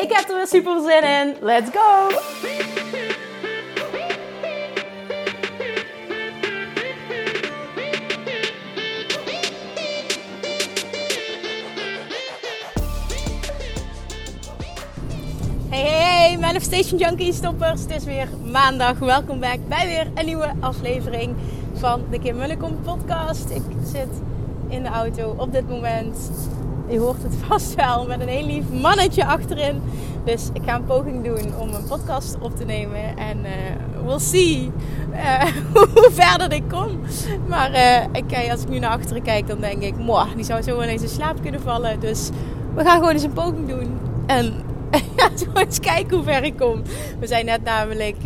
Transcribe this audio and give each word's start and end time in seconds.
Ik 0.00 0.12
heb 0.12 0.28
er 0.28 0.36
weer 0.36 0.46
super 0.46 0.80
zin 0.80 1.02
in. 1.02 1.36
Let's 1.40 1.70
go! 1.70 2.08
Hey, 15.68 15.80
hey, 15.80 16.28
hey, 16.28 16.38
Manifestation 16.38 16.98
Junkie 16.98 17.32
stoppers. 17.32 17.80
Het 17.80 17.90
is 17.90 18.04
weer 18.04 18.28
maandag. 18.44 18.98
Welkom 18.98 19.40
back 19.40 19.58
bij 19.68 19.86
weer 19.86 20.06
een 20.14 20.26
nieuwe 20.26 20.52
aflevering 20.60 21.34
van 21.74 22.04
de 22.10 22.18
Kim 22.18 22.36
Mullekom 22.36 22.80
podcast. 22.82 23.50
Ik 23.50 23.62
zit 23.84 24.08
in 24.68 24.82
de 24.82 24.88
auto 24.88 25.34
op 25.36 25.52
dit 25.52 25.68
moment. 25.68 26.16
Je 26.90 26.98
hoort 26.98 27.22
het 27.22 27.34
vast 27.46 27.74
wel 27.74 28.06
met 28.06 28.20
een 28.20 28.28
heel 28.28 28.46
lief 28.46 28.64
mannetje 28.70 29.24
achterin. 29.24 29.82
Dus 30.24 30.48
ik 30.52 30.62
ga 30.64 30.74
een 30.74 30.84
poging 30.84 31.24
doen 31.24 31.56
om 31.58 31.74
een 31.74 31.84
podcast 31.84 32.36
op 32.40 32.56
te 32.56 32.64
nemen. 32.64 33.16
En 33.16 33.38
uh, 33.38 34.06
we'll 34.06 34.18
see 34.18 34.70
uh, 35.12 35.42
hoe 35.74 36.08
verder 36.10 36.52
ik 36.52 36.62
kom. 36.68 37.00
Maar 37.48 37.70
uh, 37.72 38.02
ik, 38.12 38.50
als 38.50 38.62
ik 38.62 38.68
nu 38.68 38.78
naar 38.78 38.90
achteren 38.90 39.22
kijk, 39.22 39.46
dan 39.46 39.60
denk 39.60 39.82
ik... 39.82 39.96
Moah, 39.96 40.34
die 40.34 40.44
zou 40.44 40.62
zo 40.62 40.82
ineens 40.82 41.02
in 41.02 41.08
slaap 41.08 41.42
kunnen 41.42 41.60
vallen. 41.60 42.00
Dus 42.00 42.30
we 42.74 42.84
gaan 42.84 42.98
gewoon 42.98 43.12
eens 43.12 43.22
een 43.22 43.32
poging 43.32 43.68
doen. 43.68 43.98
En 44.26 44.54
ja, 45.16 45.30
eens 45.54 45.80
kijken 45.80 46.16
hoe 46.16 46.24
ver 46.24 46.44
ik 46.44 46.56
kom. 46.56 46.82
We 47.18 47.26
zijn 47.26 47.44
net 47.44 47.64
namelijk... 47.64 48.22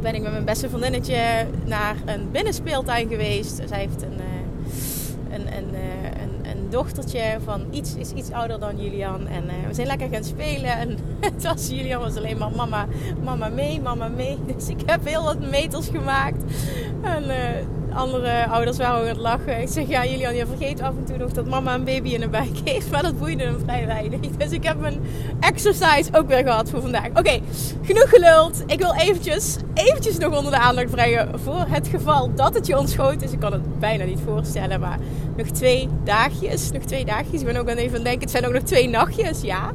ben 0.00 0.14
ik 0.14 0.22
met 0.22 0.32
mijn 0.32 0.44
beste 0.44 0.68
vriendinnetje 0.68 1.46
naar 1.64 1.96
een 2.04 2.30
binnenspeeltuin 2.30 3.08
geweest. 3.08 3.60
Zij 3.68 3.78
heeft 3.78 4.02
een, 4.02 4.20
een, 5.30 5.46
een 5.58 5.74
dochtertje 6.68 7.38
van 7.44 7.66
iets, 7.70 7.94
is 7.94 8.12
iets 8.12 8.30
ouder 8.30 8.60
dan 8.60 8.82
Julian. 8.82 9.26
En 9.26 9.44
uh, 9.44 9.66
we 9.66 9.74
zijn 9.74 9.86
lekker 9.86 10.08
gaan 10.08 10.24
spelen. 10.24 10.70
En 10.70 10.98
het 11.30 11.42
was, 11.42 11.68
Julian 11.68 12.00
was 12.00 12.16
alleen 12.16 12.38
maar 12.38 12.52
mama, 12.56 12.86
mama 13.24 13.48
mee, 13.48 13.80
mama 13.80 14.08
mee. 14.08 14.38
Dus 14.56 14.68
ik 14.68 14.80
heb 14.86 15.04
heel 15.04 15.22
wat 15.22 15.50
meters 15.50 15.88
gemaakt. 15.88 16.42
En 17.02 17.24
uh, 17.24 17.87
andere 17.98 18.46
ouders 18.46 18.76
waren 18.76 18.96
ook 18.96 19.02
aan 19.02 19.08
het 19.08 19.16
lachen. 19.16 19.60
Ik 19.60 19.68
zeg, 19.68 19.88
ja 19.88 20.06
Julian, 20.06 20.34
je 20.34 20.46
vergeet 20.46 20.80
af 20.80 20.94
en 20.96 21.04
toe 21.04 21.16
nog 21.16 21.32
dat 21.32 21.46
mama 21.46 21.74
een 21.74 21.84
baby 21.84 22.08
in 22.08 22.20
de 22.20 22.28
buik 22.28 22.58
heeft. 22.64 22.90
Maar 22.90 23.02
dat 23.02 23.18
boeide 23.18 23.44
hem 23.44 23.58
vrij 23.64 23.86
weinig. 23.86 24.20
Dus 24.20 24.50
ik 24.50 24.64
heb 24.64 24.80
mijn 24.80 25.00
exercise 25.40 26.08
ook 26.12 26.28
weer 26.28 26.42
gehad 26.42 26.70
voor 26.70 26.80
vandaag. 26.80 27.08
Oké, 27.08 27.40
genoeg 27.82 28.08
geluld. 28.08 28.62
Ik 28.66 28.78
wil 28.78 28.94
eventjes, 28.94 29.56
eventjes 29.74 30.18
nog 30.18 30.36
onder 30.36 30.52
de 30.52 30.58
aandacht 30.58 30.90
brengen 30.90 31.40
voor 31.40 31.64
het 31.68 31.88
geval 31.88 32.34
dat 32.34 32.54
het 32.54 32.66
je 32.66 32.78
ontschoot 32.78 33.22
is. 33.22 33.32
Ik 33.32 33.40
kan 33.40 33.52
het 33.52 33.78
bijna 33.78 34.04
niet 34.04 34.20
voorstellen, 34.24 34.80
maar 34.80 34.98
nog 35.36 35.46
twee 35.46 35.88
dagjes. 36.04 36.70
Nog 36.72 36.82
twee 36.82 37.04
dagjes. 37.04 37.40
Ik 37.40 37.46
ben 37.46 37.56
ook 37.56 37.70
aan 37.70 37.76
even 37.76 38.04
denken, 38.04 38.20
het 38.20 38.30
zijn 38.30 38.46
ook 38.46 38.52
nog 38.52 38.62
twee 38.62 38.88
nachtjes, 38.88 39.40
ja. 39.40 39.72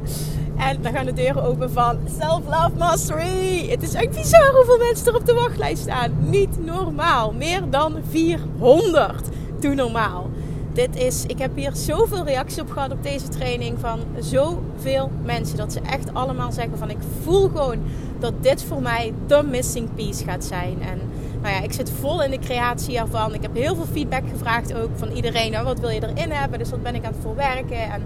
En 0.69 0.81
dan 0.81 0.94
gaan 0.94 1.06
de 1.06 1.13
deuren 1.13 1.44
open 1.44 1.72
van 1.72 1.97
Self-Love 2.19 2.72
Mastery. 2.78 3.69
Het 3.69 3.84
is 3.84 3.94
echt 3.94 4.09
bizar 4.09 4.53
hoeveel 4.53 4.78
mensen 4.78 5.07
er 5.07 5.16
op 5.16 5.25
de 5.25 5.34
wachtlijst 5.34 5.81
staan. 5.81 6.12
Niet 6.19 6.66
normaal. 6.66 7.31
Meer 7.31 7.69
dan 7.69 7.96
400. 8.09 9.28
Doe 9.59 9.73
normaal. 9.75 10.29
Dit 10.73 10.96
is, 10.96 11.25
ik 11.25 11.40
heb 11.40 11.56
hier 11.56 11.75
zoveel 11.75 12.23
reacties 12.23 12.59
op 12.59 12.72
gehad 12.72 12.91
op 12.91 13.03
deze 13.03 13.28
training 13.28 13.79
van 13.79 14.00
zoveel 14.19 15.12
mensen. 15.23 15.57
Dat 15.57 15.73
ze 15.73 15.79
echt 15.79 16.13
allemaal 16.13 16.52
zeggen 16.52 16.78
van 16.78 16.90
ik 16.90 16.97
voel 17.23 17.47
gewoon 17.47 17.79
dat 18.19 18.34
dit 18.41 18.63
voor 18.63 18.81
mij 18.81 19.13
de 19.28 19.44
missing 19.50 19.94
piece 19.96 20.23
gaat 20.23 20.44
zijn. 20.44 20.81
En 20.81 21.00
nou 21.41 21.56
ja, 21.56 21.62
ik 21.62 21.73
zit 21.73 21.91
vol 22.00 22.23
in 22.23 22.31
de 22.31 22.40
creatie 22.40 22.97
ervan. 22.97 23.34
Ik 23.34 23.41
heb 23.41 23.56
heel 23.56 23.75
veel 23.75 23.88
feedback 23.91 24.23
gevraagd 24.31 24.73
ook 24.73 24.90
van 24.96 25.09
iedereen. 25.09 25.52
Nou, 25.52 25.66
wat 25.66 25.79
wil 25.79 25.90
je 25.90 26.07
erin 26.07 26.31
hebben? 26.31 26.59
Dus 26.59 26.69
wat 26.69 26.84
ben 26.84 26.96
ik 26.96 27.06
aan 27.06 27.12
het 27.12 27.22
voorwerken? 27.22 27.91
En 27.91 28.02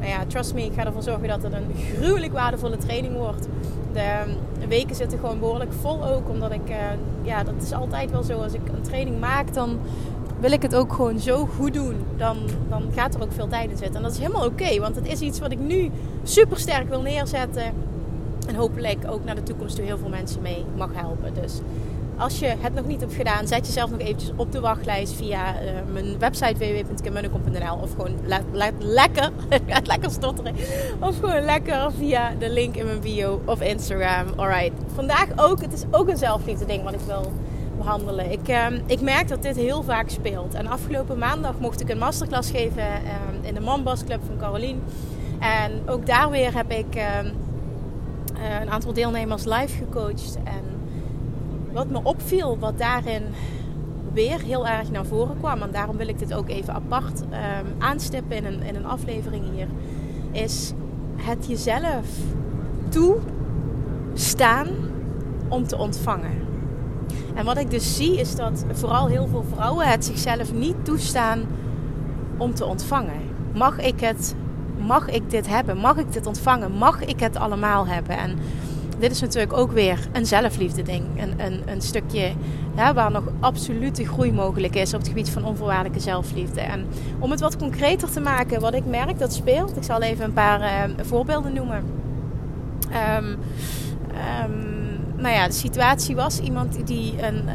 nou 0.00 0.12
ja, 0.12 0.24
trust 0.26 0.54
me, 0.54 0.64
ik 0.64 0.72
ga 0.72 0.84
ervoor 0.84 1.02
zorgen 1.02 1.28
dat 1.28 1.42
het 1.42 1.52
een 1.52 1.74
gruwelijk 1.94 2.32
waardevolle 2.32 2.76
training 2.76 3.16
wordt. 3.16 3.48
De 3.92 4.66
weken 4.68 4.96
zitten 4.96 5.18
gewoon 5.18 5.38
behoorlijk 5.38 5.72
vol 5.72 6.04
ook. 6.04 6.28
Omdat 6.28 6.52
ik, 6.52 6.68
uh, 6.68 6.76
ja, 7.22 7.44
dat 7.44 7.54
is 7.62 7.72
altijd 7.72 8.10
wel 8.10 8.22
zo. 8.22 8.42
Als 8.42 8.52
ik 8.52 8.60
een 8.74 8.82
training 8.82 9.20
maak, 9.20 9.54
dan 9.54 9.78
wil 10.40 10.52
ik 10.52 10.62
het 10.62 10.74
ook 10.74 10.92
gewoon 10.92 11.18
zo 11.18 11.46
goed 11.46 11.74
doen. 11.74 11.96
Dan, 12.16 12.36
dan 12.68 12.82
gaat 12.94 13.14
er 13.14 13.22
ook 13.22 13.32
veel 13.32 13.48
tijd 13.48 13.70
in 13.70 13.76
zitten. 13.76 13.96
En 13.96 14.02
dat 14.02 14.12
is 14.12 14.18
helemaal 14.18 14.46
oké. 14.46 14.80
want 14.80 14.96
het 14.96 15.06
is 15.06 15.20
iets 15.20 15.38
wat 15.40 15.52
ik 15.52 15.58
nu 15.58 15.90
super 16.22 16.58
sterk 16.58 16.88
wil 16.88 17.02
neerzetten. 17.02 17.72
En 18.46 18.54
hopelijk 18.54 18.98
ook 19.08 19.24
naar 19.24 19.34
de 19.34 19.42
toekomst 19.42 19.76
toe 19.76 19.84
heel 19.84 19.98
veel 19.98 20.08
mensen 20.08 20.42
mee 20.42 20.64
mag 20.76 20.90
helpen. 20.92 21.34
Dus 21.34 21.60
als 22.20 22.38
je 22.38 22.54
het 22.60 22.74
nog 22.74 22.86
niet 22.86 23.00
hebt 23.00 23.14
gedaan, 23.14 23.46
zet 23.46 23.66
jezelf 23.66 23.90
nog 23.90 24.00
eventjes 24.00 24.32
op 24.36 24.52
de 24.52 24.60
wachtlijst 24.60 25.12
via 25.12 25.62
uh, 25.62 25.70
mijn 25.92 26.18
website 26.18 26.54
www.kimmunnekom.nl 26.58 27.78
of 27.82 27.90
gewoon 27.90 28.16
le 28.24 28.40
le 28.52 28.72
lekker, 28.78 29.30
lekker 29.82 30.10
stotteren, 30.10 30.54
of 31.00 31.18
gewoon 31.18 31.42
lekker 31.42 31.92
via 31.92 32.32
de 32.38 32.50
link 32.50 32.76
in 32.76 32.86
mijn 32.86 33.00
bio 33.00 33.40
of 33.44 33.60
Instagram. 33.60 34.26
Alright, 34.36 34.72
vandaag 34.94 35.26
ook, 35.36 35.60
het 35.60 35.72
is 35.72 35.82
ook 35.90 36.08
een 36.08 36.16
zelfliefde 36.16 36.66
ding 36.66 36.84
wat 36.84 36.94
ik 36.94 37.00
wil 37.00 37.32
behandelen. 37.76 38.30
Ik, 38.30 38.48
uh, 38.48 38.66
ik 38.86 39.00
merk 39.00 39.28
dat 39.28 39.42
dit 39.42 39.56
heel 39.56 39.82
vaak 39.82 40.08
speelt. 40.08 40.54
En 40.54 40.66
afgelopen 40.66 41.18
maandag 41.18 41.58
mocht 41.58 41.80
ik 41.80 41.88
een 41.88 41.98
masterclass 41.98 42.50
geven 42.50 42.82
uh, 42.82 43.48
in 43.48 43.54
de 43.54 43.60
Mambas 43.60 44.04
Club 44.04 44.20
van 44.26 44.36
Carolien. 44.38 44.82
En 45.38 45.82
ook 45.86 46.06
daar 46.06 46.30
weer 46.30 46.54
heb 46.54 46.70
ik 46.70 46.94
ehm, 46.94 47.26
eh, 48.40 48.60
een 48.60 48.70
aantal 48.70 48.92
deelnemers 48.92 49.44
live 49.44 49.76
gecoacht. 49.76 50.36
En 50.44 50.69
wat 51.72 51.90
me 51.90 52.00
opviel, 52.02 52.58
wat 52.58 52.78
daarin 52.78 53.22
weer 54.12 54.40
heel 54.40 54.68
erg 54.68 54.90
naar 54.90 55.06
voren 55.06 55.36
kwam, 55.38 55.62
en 55.62 55.70
daarom 55.70 55.96
wil 55.96 56.08
ik 56.08 56.18
dit 56.18 56.34
ook 56.34 56.48
even 56.48 56.74
apart 56.74 57.20
um, 57.20 57.74
aanstippen 57.78 58.36
in 58.36 58.44
een, 58.44 58.62
in 58.62 58.74
een 58.74 58.86
aflevering 58.86 59.44
hier, 59.54 59.66
is 60.30 60.72
het 61.16 61.46
jezelf 61.46 62.06
toestaan 62.88 64.68
om 65.48 65.66
te 65.66 65.76
ontvangen. 65.76 66.48
En 67.34 67.44
wat 67.44 67.58
ik 67.58 67.70
dus 67.70 67.96
zie 67.96 68.18
is 68.20 68.36
dat 68.36 68.64
vooral 68.72 69.06
heel 69.06 69.26
veel 69.26 69.44
vrouwen 69.54 69.88
het 69.88 70.04
zichzelf 70.04 70.52
niet 70.52 70.84
toestaan 70.84 71.42
om 72.36 72.54
te 72.54 72.64
ontvangen. 72.64 73.20
Mag 73.54 73.78
ik 73.78 74.00
het? 74.00 74.34
Mag 74.78 75.08
ik 75.08 75.30
dit 75.30 75.48
hebben? 75.48 75.76
Mag 75.76 75.96
ik 75.96 76.12
dit 76.12 76.26
ontvangen? 76.26 76.72
Mag 76.72 77.04
ik 77.04 77.20
het 77.20 77.36
allemaal 77.36 77.86
hebben? 77.86 78.18
En 78.18 78.38
dit 79.00 79.10
is 79.10 79.20
natuurlijk 79.20 79.52
ook 79.52 79.72
weer 79.72 80.08
een 80.12 80.26
zelfliefde 80.26 80.82
ding. 80.82 81.04
Een, 81.16 81.34
een, 81.46 81.62
een 81.66 81.80
stukje 81.80 82.32
waar 82.74 83.10
nog 83.10 83.24
absolute 83.40 84.06
groei 84.06 84.32
mogelijk 84.32 84.74
is 84.74 84.94
op 84.94 84.98
het 84.98 85.08
gebied 85.08 85.30
van 85.30 85.44
onvoorwaardelijke 85.44 86.00
zelfliefde. 86.00 86.60
En 86.60 86.86
om 87.18 87.30
het 87.30 87.40
wat 87.40 87.56
concreter 87.56 88.10
te 88.10 88.20
maken, 88.20 88.60
wat 88.60 88.74
ik 88.74 88.86
merk 88.86 89.18
dat 89.18 89.34
speelt. 89.34 89.76
Ik 89.76 89.82
zal 89.82 90.02
even 90.02 90.24
een 90.24 90.32
paar 90.32 90.60
uh, 90.60 91.04
voorbeelden 91.04 91.52
noemen. 91.52 91.84
Um, 93.18 93.26
um, 93.26 94.80
nou 95.16 95.34
ja, 95.34 95.46
de 95.46 95.52
situatie 95.52 96.16
was 96.16 96.40
iemand 96.40 96.86
die 96.86 97.14
een, 97.22 97.48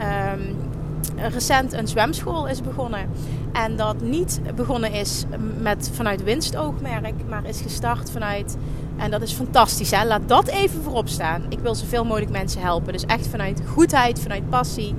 recent 1.16 1.74
een 1.74 1.88
zwemschool 1.88 2.48
is 2.48 2.62
begonnen. 2.62 3.10
En 3.54 3.76
dat 3.76 4.02
niet 4.02 4.42
begonnen 4.56 4.92
is 4.92 5.26
met, 5.62 5.90
vanuit 5.94 6.24
winstoogmerk, 6.24 7.14
maar 7.30 7.46
is 7.46 7.62
gestart 7.62 8.12
vanuit 8.12 8.58
en 8.98 9.12
dat 9.12 9.22
is 9.22 9.32
fantastisch. 9.32 9.92
Hè? 9.92 10.06
Laat 10.06 10.28
dat 10.28 10.48
even 10.48 10.82
voorop 10.82 11.08
staan. 11.08 11.44
Ik 11.50 11.60
wil 11.60 11.76
zoveel 11.76 12.06
mogelijk 12.06 12.32
mensen 12.32 12.62
helpen. 12.62 12.94
Dus 12.94 13.06
echt 13.06 13.28
vanuit 13.28 13.62
goedheid, 13.66 14.20
vanuit 14.20 14.50
passie. 14.50 14.96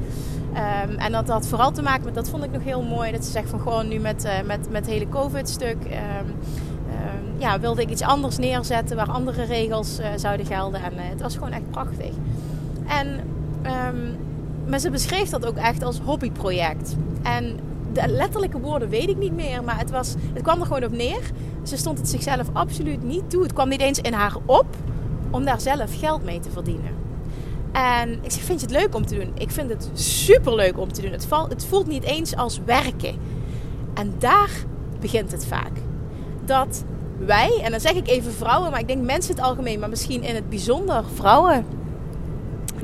Um, 0.84 0.96
en 0.96 1.12
dat 1.12 1.28
had 1.28 1.46
vooral 1.46 1.72
te 1.72 1.82
maken 1.82 2.04
met, 2.04 2.14
dat 2.14 2.28
vond 2.28 2.44
ik 2.44 2.50
nog 2.50 2.62
heel 2.62 2.82
mooi. 2.82 3.12
Dat 3.12 3.24
ze 3.24 3.30
zegt 3.30 3.50
van 3.50 3.60
gewoon 3.60 3.88
nu 3.88 3.98
met, 3.98 4.24
uh, 4.24 4.32
met, 4.46 4.70
met 4.70 4.84
het 4.84 4.94
hele 4.94 5.08
COVID-stuk. 5.08 5.76
Um, 5.84 6.26
um, 6.28 7.38
ja, 7.38 7.60
wilde 7.60 7.82
ik 7.82 7.90
iets 7.90 8.02
anders 8.02 8.38
neerzetten 8.38 8.96
waar 8.96 9.10
andere 9.10 9.44
regels 9.44 10.00
uh, 10.00 10.06
zouden 10.16 10.46
gelden. 10.46 10.82
En 10.82 10.92
uh, 10.92 11.00
het 11.02 11.20
was 11.20 11.34
gewoon 11.34 11.52
echt 11.52 11.70
prachtig. 11.70 12.12
En 12.86 13.20
maar 14.68 14.78
ze 14.78 14.90
beschreef 14.90 15.28
dat 15.28 15.46
ook 15.46 15.56
echt 15.56 15.82
als 15.82 16.00
hobbyproject. 16.00 16.96
En 17.22 17.58
de 17.92 18.08
letterlijke 18.08 18.60
woorden 18.60 18.88
weet 18.88 19.08
ik 19.08 19.16
niet 19.16 19.34
meer. 19.34 19.64
Maar 19.64 19.78
het, 19.78 19.90
was, 19.90 20.14
het 20.32 20.42
kwam 20.42 20.60
er 20.60 20.66
gewoon 20.66 20.84
op 20.84 20.92
neer 20.92 21.20
ze 21.68 21.76
stond 21.76 21.98
het 21.98 22.08
zichzelf 22.08 22.46
absoluut 22.52 23.02
niet 23.02 23.30
toe. 23.30 23.42
Het 23.42 23.52
kwam 23.52 23.68
niet 23.68 23.80
eens 23.80 23.98
in 23.98 24.12
haar 24.12 24.36
op 24.44 24.66
om 25.30 25.44
daar 25.44 25.60
zelf 25.60 25.98
geld 25.98 26.24
mee 26.24 26.40
te 26.40 26.50
verdienen. 26.50 26.94
En 27.72 28.12
ik 28.22 28.30
zeg, 28.30 28.42
vind 28.42 28.60
je 28.60 28.66
het 28.66 28.74
leuk 28.76 28.94
om 28.94 29.06
te 29.06 29.14
doen? 29.14 29.32
Ik 29.34 29.50
vind 29.50 29.70
het 29.70 29.90
super 29.92 30.54
leuk 30.54 30.78
om 30.78 30.92
te 30.92 31.00
doen. 31.00 31.10
Het, 31.10 31.26
het 31.48 31.64
voelt 31.64 31.86
niet 31.86 32.02
eens 32.02 32.36
als 32.36 32.60
werken. 32.64 33.14
En 33.94 34.14
daar 34.18 34.50
begint 35.00 35.32
het 35.32 35.46
vaak. 35.46 35.72
Dat 36.44 36.84
wij, 37.18 37.60
en 37.62 37.70
dan 37.70 37.80
zeg 37.80 37.92
ik 37.92 38.08
even 38.08 38.32
vrouwen, 38.32 38.70
maar 38.70 38.80
ik 38.80 38.86
denk 38.86 39.04
mensen 39.04 39.30
in 39.30 39.36
het 39.36 39.46
algemeen, 39.46 39.80
maar 39.80 39.88
misschien 39.88 40.22
in 40.22 40.34
het 40.34 40.48
bijzonder 40.48 41.04
vrouwen. 41.14 41.64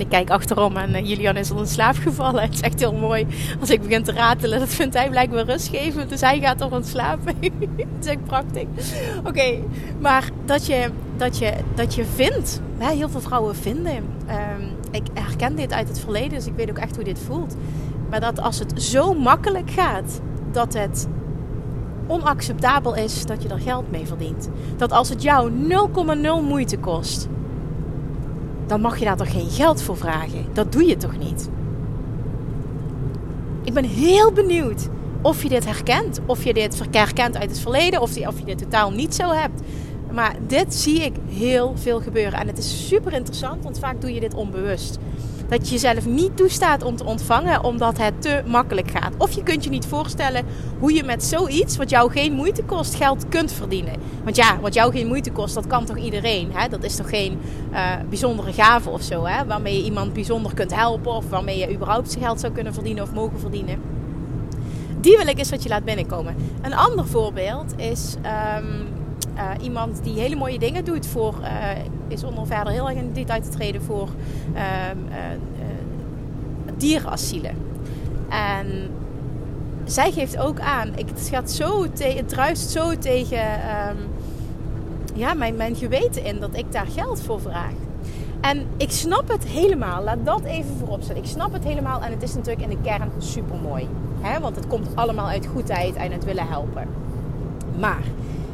Ik 0.02 0.08
kijk 0.08 0.30
achterom 0.30 0.76
en 0.76 0.90
uh, 0.90 1.08
Julian 1.08 1.36
is 1.36 1.50
al 1.50 1.58
in 1.58 1.66
slaap 1.66 1.94
gevallen. 1.94 2.42
Het 2.44 2.54
is 2.54 2.60
echt 2.60 2.80
heel 2.80 2.94
mooi 2.94 3.26
als 3.60 3.70
ik 3.70 3.82
begin 3.82 4.02
te 4.02 4.12
ratelen. 4.12 4.58
Dat 4.58 4.68
vindt 4.68 4.94
hij 4.94 5.10
blijkbaar 5.10 5.44
rustgevend. 5.44 6.08
Dus 6.08 6.20
hij 6.20 6.40
gaat 6.40 6.60
al 6.60 6.82
slapen. 6.82 7.34
Het 7.40 7.86
is 8.00 8.06
echt 8.06 8.24
prachtig. 8.24 8.64
Oké, 9.24 9.58
maar 10.00 10.30
dat 10.44 10.66
je, 10.66 10.90
dat, 11.16 11.38
je, 11.38 11.52
dat 11.74 11.94
je 11.94 12.04
vindt. 12.04 12.60
Hè, 12.78 12.94
heel 12.94 13.08
veel 13.08 13.20
vrouwen 13.20 13.56
vinden. 13.56 13.96
Um, 13.96 14.70
ik 14.90 15.06
herken 15.14 15.56
dit 15.56 15.72
uit 15.72 15.88
het 15.88 16.00
verleden, 16.00 16.30
dus 16.30 16.46
ik 16.46 16.54
weet 16.56 16.70
ook 16.70 16.78
echt 16.78 16.94
hoe 16.94 17.04
dit 17.04 17.18
voelt. 17.18 17.56
Maar 18.10 18.20
dat 18.20 18.40
als 18.40 18.58
het 18.58 18.82
zo 18.82 19.14
makkelijk 19.14 19.70
gaat, 19.70 20.20
dat 20.52 20.74
het 20.74 21.08
onacceptabel 22.06 22.94
is 22.94 23.26
dat 23.26 23.42
je 23.42 23.48
er 23.48 23.60
geld 23.60 23.90
mee 23.90 24.06
verdient. 24.06 24.48
Dat 24.76 24.92
als 24.92 25.08
het 25.08 25.22
jou 25.22 25.50
0,0 25.50 26.46
moeite 26.48 26.78
kost, 26.78 27.28
dan 28.72 28.80
mag 28.80 28.98
je 28.98 29.04
daar 29.04 29.16
toch 29.16 29.32
geen 29.32 29.50
geld 29.50 29.82
voor 29.82 29.96
vragen. 29.96 30.46
Dat 30.52 30.72
doe 30.72 30.84
je 30.84 30.96
toch 30.96 31.18
niet? 31.18 31.48
Ik 33.64 33.72
ben 33.72 33.84
heel 33.84 34.32
benieuwd 34.32 34.88
of 35.22 35.42
je 35.42 35.48
dit 35.48 35.64
herkent. 35.64 36.20
Of 36.26 36.44
je 36.44 36.54
dit 36.54 36.80
herkent 36.90 37.36
uit 37.36 37.50
het 37.50 37.60
verleden. 37.60 38.00
Of 38.00 38.26
of 38.26 38.38
je 38.38 38.44
dit 38.44 38.58
totaal 38.58 38.90
niet 38.90 39.14
zo 39.14 39.30
hebt. 39.30 39.60
Maar 40.12 40.36
dit 40.46 40.74
zie 40.74 41.00
ik 41.00 41.14
heel 41.28 41.72
veel 41.76 42.00
gebeuren. 42.00 42.40
En 42.40 42.46
het 42.46 42.58
is 42.58 42.86
super 42.88 43.12
interessant, 43.12 43.64
want 43.64 43.78
vaak 43.78 44.00
doe 44.00 44.14
je 44.14 44.20
dit 44.20 44.34
onbewust. 44.34 44.98
Dat 45.52 45.68
je 45.68 45.72
jezelf 45.72 46.06
niet 46.06 46.36
toestaat 46.36 46.82
om 46.82 46.96
te 46.96 47.04
ontvangen 47.04 47.64
omdat 47.64 47.98
het 47.98 48.22
te 48.22 48.42
makkelijk 48.46 48.90
gaat. 48.90 49.14
Of 49.18 49.32
je 49.32 49.42
kunt 49.42 49.64
je 49.64 49.70
niet 49.70 49.86
voorstellen 49.86 50.44
hoe 50.78 50.92
je 50.92 51.04
met 51.04 51.24
zoiets, 51.24 51.76
wat 51.76 51.90
jou 51.90 52.10
geen 52.10 52.32
moeite 52.32 52.62
kost, 52.62 52.94
geld 52.94 53.28
kunt 53.28 53.52
verdienen. 53.52 53.94
Want 54.24 54.36
ja, 54.36 54.60
wat 54.60 54.74
jou 54.74 54.92
geen 54.92 55.06
moeite 55.06 55.30
kost, 55.30 55.54
dat 55.54 55.66
kan 55.66 55.84
toch 55.84 55.96
iedereen? 55.96 56.50
Hè? 56.52 56.68
Dat 56.68 56.84
is 56.84 56.96
toch 56.96 57.08
geen 57.08 57.38
uh, 57.72 57.90
bijzondere 58.08 58.52
gave 58.52 58.90
of 58.90 59.02
zo, 59.02 59.24
hè? 59.24 59.44
waarmee 59.46 59.76
je 59.76 59.84
iemand 59.84 60.12
bijzonder 60.12 60.54
kunt 60.54 60.74
helpen 60.74 61.12
of 61.12 61.28
waarmee 61.28 61.58
je 61.58 61.74
überhaupt 61.74 62.16
geld 62.20 62.40
zou 62.40 62.52
kunnen 62.52 62.74
verdienen 62.74 63.02
of 63.02 63.12
mogen 63.12 63.40
verdienen. 63.40 63.80
Die 65.00 65.16
wil 65.16 65.26
ik 65.26 65.38
eens 65.38 65.50
wat 65.50 65.62
je 65.62 65.68
laat 65.68 65.84
binnenkomen. 65.84 66.36
Een 66.62 66.74
ander 66.74 67.06
voorbeeld 67.06 67.74
is. 67.76 68.14
Um, 68.58 69.01
uh, 69.34 69.64
iemand 69.64 70.04
die 70.04 70.20
hele 70.20 70.36
mooie 70.36 70.58
dingen 70.58 70.84
doet 70.84 71.06
voor, 71.06 71.34
uh, 71.40 71.48
is 72.08 72.24
onder 72.24 72.46
verder 72.46 72.72
heel 72.72 72.88
erg 72.88 72.98
in 72.98 73.12
dit 73.12 73.30
uit 73.30 73.44
te 73.44 73.48
treden 73.48 73.82
voor 73.82 74.08
uh, 74.54 74.60
dierenasielen. 76.76 77.56
En 78.28 78.90
zij 79.84 80.12
geeft 80.12 80.38
ook 80.38 80.60
aan, 80.60 80.96
ik, 80.96 81.08
het, 81.08 81.28
gaat 81.32 81.50
zo 81.50 81.82
het 81.98 82.28
druist 82.28 82.70
zo 82.70 82.98
tegen 82.98 83.44
um, 83.88 83.96
ja, 85.14 85.34
mijn, 85.34 85.56
mijn 85.56 85.76
geweten 85.76 86.24
in 86.24 86.40
dat 86.40 86.56
ik 86.56 86.72
daar 86.72 86.86
geld 86.86 87.22
voor 87.22 87.40
vraag. 87.40 87.72
En 88.40 88.66
ik 88.76 88.90
snap 88.90 89.28
het 89.28 89.44
helemaal. 89.44 90.02
Laat 90.02 90.24
dat 90.24 90.44
even 90.44 90.76
voorop 90.78 91.02
staan. 91.02 91.16
Ik 91.16 91.26
snap 91.26 91.52
het 91.52 91.64
helemaal. 91.64 92.02
En 92.02 92.10
het 92.10 92.22
is 92.22 92.34
natuurlijk 92.34 92.62
in 92.62 92.68
de 92.68 92.82
kern 92.82 93.10
super 93.18 93.56
mooi. 93.56 93.88
Want 94.40 94.56
het 94.56 94.66
komt 94.66 94.88
allemaal 94.94 95.26
uit 95.26 95.46
goedheid 95.46 95.94
en 95.94 96.12
het 96.12 96.24
willen 96.24 96.48
helpen. 96.48 96.88
Maar 97.78 98.02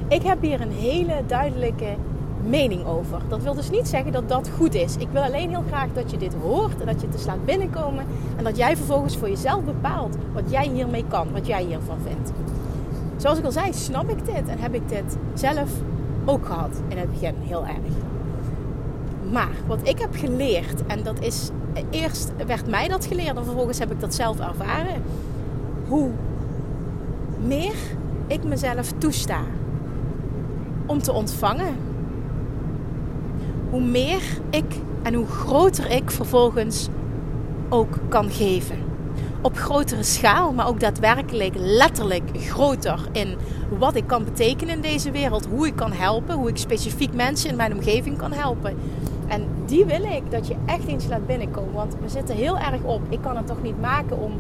ik 0.09 0.23
heb 0.23 0.43
hier 0.43 0.61
een 0.61 0.73
hele 0.73 1.23
duidelijke 1.27 1.97
mening 2.45 2.87
over. 2.87 3.21
Dat 3.29 3.43
wil 3.43 3.55
dus 3.55 3.71
niet 3.71 3.89
zeggen 3.89 4.13
dat 4.13 4.29
dat 4.29 4.51
goed 4.57 4.75
is. 4.75 4.97
Ik 4.97 5.09
wil 5.13 5.23
alleen 5.23 5.49
heel 5.49 5.65
graag 5.67 5.89
dat 5.93 6.11
je 6.11 6.17
dit 6.17 6.35
hoort 6.43 6.81
en 6.81 6.87
dat 6.87 7.01
je 7.01 7.07
het 7.07 7.17
dus 7.17 7.27
laat 7.27 7.45
binnenkomen. 7.45 8.05
En 8.37 8.45
dat 8.45 8.57
jij 8.57 8.77
vervolgens 8.77 9.17
voor 9.17 9.29
jezelf 9.29 9.65
bepaalt 9.65 10.17
wat 10.33 10.51
jij 10.51 10.69
hiermee 10.69 11.05
kan, 11.09 11.33
wat 11.33 11.47
jij 11.47 11.65
hiervan 11.65 11.99
vindt. 12.07 12.33
Zoals 13.17 13.39
ik 13.39 13.45
al 13.45 13.53
zei, 13.53 13.73
snap 13.73 14.11
ik 14.11 14.25
dit 14.25 14.49
en 14.49 14.59
heb 14.59 14.75
ik 14.75 14.89
dit 14.89 15.17
zelf 15.35 15.71
ook 16.25 16.47
gehad 16.47 16.81
in 16.89 16.99
het 16.99 17.11
begin 17.11 17.35
heel 17.41 17.67
erg. 17.67 17.95
Maar 19.33 19.53
wat 19.67 19.89
ik 19.89 19.99
heb 19.99 20.15
geleerd, 20.15 20.87
en 20.87 21.03
dat 21.03 21.21
is 21.21 21.51
eerst 21.91 22.33
werd 22.47 22.67
mij 22.67 22.89
dat 22.89 23.07
geleerd 23.07 23.37
en 23.37 23.45
vervolgens 23.45 23.79
heb 23.79 23.91
ik 23.91 24.01
dat 24.01 24.15
zelf 24.15 24.41
ervaren. 24.41 25.03
Hoe 25.89 26.11
meer 27.47 27.75
ik 28.27 28.45
mezelf 28.45 28.93
toesta 28.99 29.41
om 30.89 31.03
te 31.03 31.13
ontvangen. 31.13 31.77
Hoe 33.71 33.83
meer 33.83 34.23
ik 34.51 34.81
en 35.03 35.15
hoe 35.15 35.27
groter 35.27 35.91
ik 35.91 36.11
vervolgens 36.11 36.89
ook 37.69 37.99
kan 38.09 38.31
geven. 38.31 38.77
Op 39.41 39.57
grotere 39.57 40.03
schaal, 40.03 40.53
maar 40.53 40.69
ook 40.69 40.81
daadwerkelijk 40.81 41.55
letterlijk 41.57 42.31
groter 42.35 43.01
in 43.13 43.37
wat 43.79 43.95
ik 43.95 44.07
kan 44.07 44.25
betekenen 44.25 44.75
in 44.75 44.81
deze 44.81 45.11
wereld. 45.11 45.47
Hoe 45.47 45.67
ik 45.67 45.77
kan 45.77 45.93
helpen, 45.93 46.35
hoe 46.35 46.49
ik 46.49 46.57
specifiek 46.57 47.15
mensen 47.15 47.51
in 47.51 47.57
mijn 47.57 47.73
omgeving 47.73 48.17
kan 48.19 48.33
helpen. 48.33 48.77
En 49.29 49.47
die 49.67 49.85
wil 49.85 50.03
ik 50.03 50.31
dat 50.31 50.47
je 50.47 50.55
echt 50.67 50.87
eens 50.87 51.07
laat 51.07 51.27
binnenkomen. 51.27 51.73
Want 51.73 51.97
we 52.03 52.09
zitten 52.09 52.37
heel 52.37 52.59
erg 52.59 52.83
op. 52.83 53.01
Ik 53.09 53.21
kan 53.21 53.37
het 53.37 53.47
toch 53.47 53.63
niet 53.63 53.81
maken 53.81 54.19
om 54.19 54.33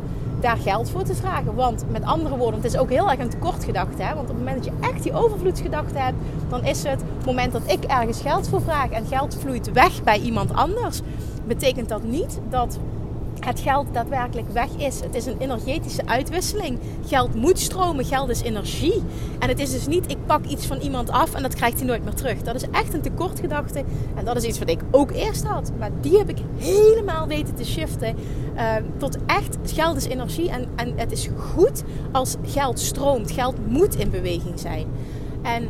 daar 0.42 0.56
geld 0.56 0.90
voor 0.90 1.02
te 1.02 1.14
vragen. 1.14 1.54
Want 1.54 1.84
met 1.90 2.04
andere 2.04 2.36
woorden, 2.36 2.60
het 2.60 2.72
is 2.72 2.78
ook 2.78 2.90
heel 2.90 3.10
erg 3.10 3.18
een 3.18 3.28
tekortgedachte. 3.28 4.02
Hè? 4.02 4.14
Want 4.14 4.30
op 4.30 4.36
het 4.36 4.44
moment 4.44 4.64
dat 4.64 4.64
je 4.64 4.88
echt 4.88 5.02
die 5.02 5.12
overvloedsgedachte 5.12 5.98
hebt, 5.98 6.16
dan 6.48 6.64
is 6.64 6.82
het 6.82 7.00
het 7.00 7.24
moment 7.26 7.52
dat 7.52 7.62
ik 7.66 7.84
ergens 7.84 8.20
geld 8.20 8.48
voor 8.48 8.62
vraag 8.62 8.90
en 8.90 9.06
geld 9.06 9.36
vloeit 9.40 9.72
weg 9.72 10.02
bij 10.02 10.20
iemand 10.20 10.54
anders, 10.54 11.00
betekent 11.46 11.88
dat 11.88 12.02
niet 12.02 12.40
dat 12.50 12.78
het 13.48 13.60
geld 13.60 13.86
daadwerkelijk 13.92 14.52
weg 14.52 14.68
is. 14.76 15.00
Het 15.00 15.14
is 15.14 15.26
een 15.26 15.38
energetische 15.38 16.06
uitwisseling. 16.06 16.78
Geld 17.06 17.34
moet 17.34 17.58
stromen, 17.58 18.04
geld 18.04 18.28
is 18.28 18.42
energie. 18.42 19.02
En 19.38 19.48
het 19.48 19.58
is 19.58 19.70
dus 19.70 19.86
niet, 19.86 20.10
ik 20.10 20.26
pak 20.26 20.44
iets 20.44 20.66
van 20.66 20.78
iemand 20.78 21.10
af 21.10 21.34
en 21.34 21.42
dat 21.42 21.54
krijgt 21.54 21.78
hij 21.78 21.86
nooit 21.86 22.04
meer 22.04 22.14
terug. 22.14 22.42
Dat 22.42 22.54
is 22.54 22.64
echt 22.70 22.94
een 22.94 23.00
tekortgedachte. 23.00 23.84
En 24.14 24.24
dat 24.24 24.36
is 24.36 24.44
iets 24.44 24.58
wat 24.58 24.70
ik 24.70 24.80
ook 24.90 25.10
eerst 25.10 25.44
had. 25.44 25.72
Maar 25.78 25.90
die 26.00 26.18
heb 26.18 26.28
ik 26.28 26.38
helemaal 26.58 27.26
weten 27.26 27.54
te 27.54 27.64
shiften. 27.64 28.16
Uh, 28.56 28.74
tot 28.96 29.16
echt, 29.26 29.56
geld 29.64 29.96
is 29.96 30.06
energie. 30.06 30.50
En, 30.50 30.66
en 30.76 30.92
het 30.96 31.12
is 31.12 31.28
goed 31.52 31.82
als 32.12 32.36
geld 32.42 32.80
stroomt. 32.80 33.30
Geld 33.30 33.68
moet 33.68 33.94
in 33.94 34.10
beweging 34.10 34.60
zijn. 34.60 34.86
En 35.42 35.68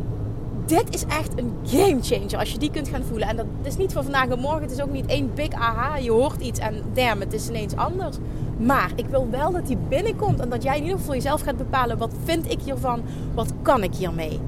dit 0.69 0.95
is 0.95 1.05
echt 1.05 1.39
een 1.39 1.53
game 1.67 1.99
changer 2.03 2.39
als 2.39 2.53
je 2.53 2.59
die 2.59 2.71
kunt 2.71 2.89
gaan 2.89 3.05
voelen. 3.05 3.29
En 3.29 3.37
dat 3.37 3.47
is 3.63 3.77
niet 3.77 3.93
van 3.93 4.03
vandaag 4.03 4.29
en 4.29 4.39
morgen. 4.39 4.63
Het 4.63 4.71
is 4.71 4.81
ook 4.81 4.93
niet 4.93 5.07
één 5.07 5.31
big 5.35 5.51
aha. 5.53 5.97
Je 5.97 6.11
hoort 6.11 6.41
iets 6.41 6.59
en 6.59 6.83
damn, 6.93 7.21
het 7.21 7.33
is 7.33 7.49
ineens 7.49 7.77
anders. 7.77 8.17
Maar 8.59 8.91
ik 8.95 9.07
wil 9.07 9.31
wel 9.31 9.53
dat 9.53 9.67
die 9.67 9.79
binnenkomt 9.89 10.41
en 10.41 10.49
dat 10.49 10.63
jij 10.63 10.77
in 10.77 10.83
ieder 10.83 10.99
geval 10.99 11.15
jezelf 11.15 11.41
gaat 11.41 11.57
bepalen: 11.57 11.99
wat 11.99 12.13
vind 12.25 12.51
ik 12.51 12.61
hiervan? 12.61 13.03
Wat 13.35 13.53
kan 13.63 13.83
ik 13.83 13.95
hiermee? 13.95 14.41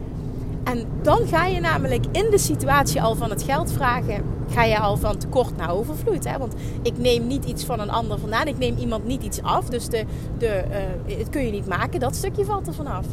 En 0.65 0.87
dan 1.03 1.27
ga 1.27 1.47
je 1.47 1.61
namelijk 1.61 2.05
in 2.13 2.31
de 2.31 2.39
situatie 2.39 3.03
al 3.03 3.15
van 3.15 3.31
het 3.31 3.43
geld 3.43 3.73
vragen, 3.73 4.25
ga 4.51 4.65
je 4.65 4.79
al 4.79 4.97
van 4.97 5.17
tekort 5.17 5.57
naar 5.57 5.71
overvloed. 5.71 6.29
Hè? 6.29 6.39
Want 6.39 6.55
ik 6.83 6.99
neem 6.99 7.27
niet 7.27 7.45
iets 7.45 7.65
van 7.65 7.81
een 7.81 7.91
ander 7.91 8.19
vandaan, 8.19 8.47
ik 8.47 8.59
neem 8.59 8.77
iemand 8.77 9.05
niet 9.05 9.23
iets 9.23 9.43
af. 9.43 9.69
Dus 9.69 9.89
de, 9.89 10.05
de, 10.39 10.65
uh, 11.09 11.19
het 11.19 11.29
kun 11.29 11.47
je 11.47 11.53
niet 11.53 11.69
maken, 11.69 12.01
dat 12.01 12.17
stukje 12.17 12.45
valt 12.45 12.67
er 12.67 12.75
vanaf. 12.75 13.07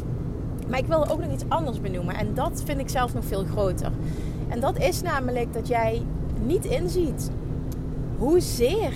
Maar 0.68 0.78
ik 0.78 0.86
wil 0.86 1.08
ook 1.08 1.20
nog 1.20 1.32
iets 1.32 1.44
anders 1.48 1.80
benoemen. 1.80 2.14
En 2.14 2.34
dat 2.34 2.62
vind 2.64 2.80
ik 2.80 2.88
zelf 2.88 3.14
nog 3.14 3.24
veel 3.24 3.44
groter. 3.44 3.90
En 4.48 4.60
dat 4.60 4.78
is 4.78 5.02
namelijk 5.02 5.52
dat 5.52 5.68
jij 5.68 6.02
niet 6.46 6.64
inziet 6.64 7.30
hoezeer 8.18 8.92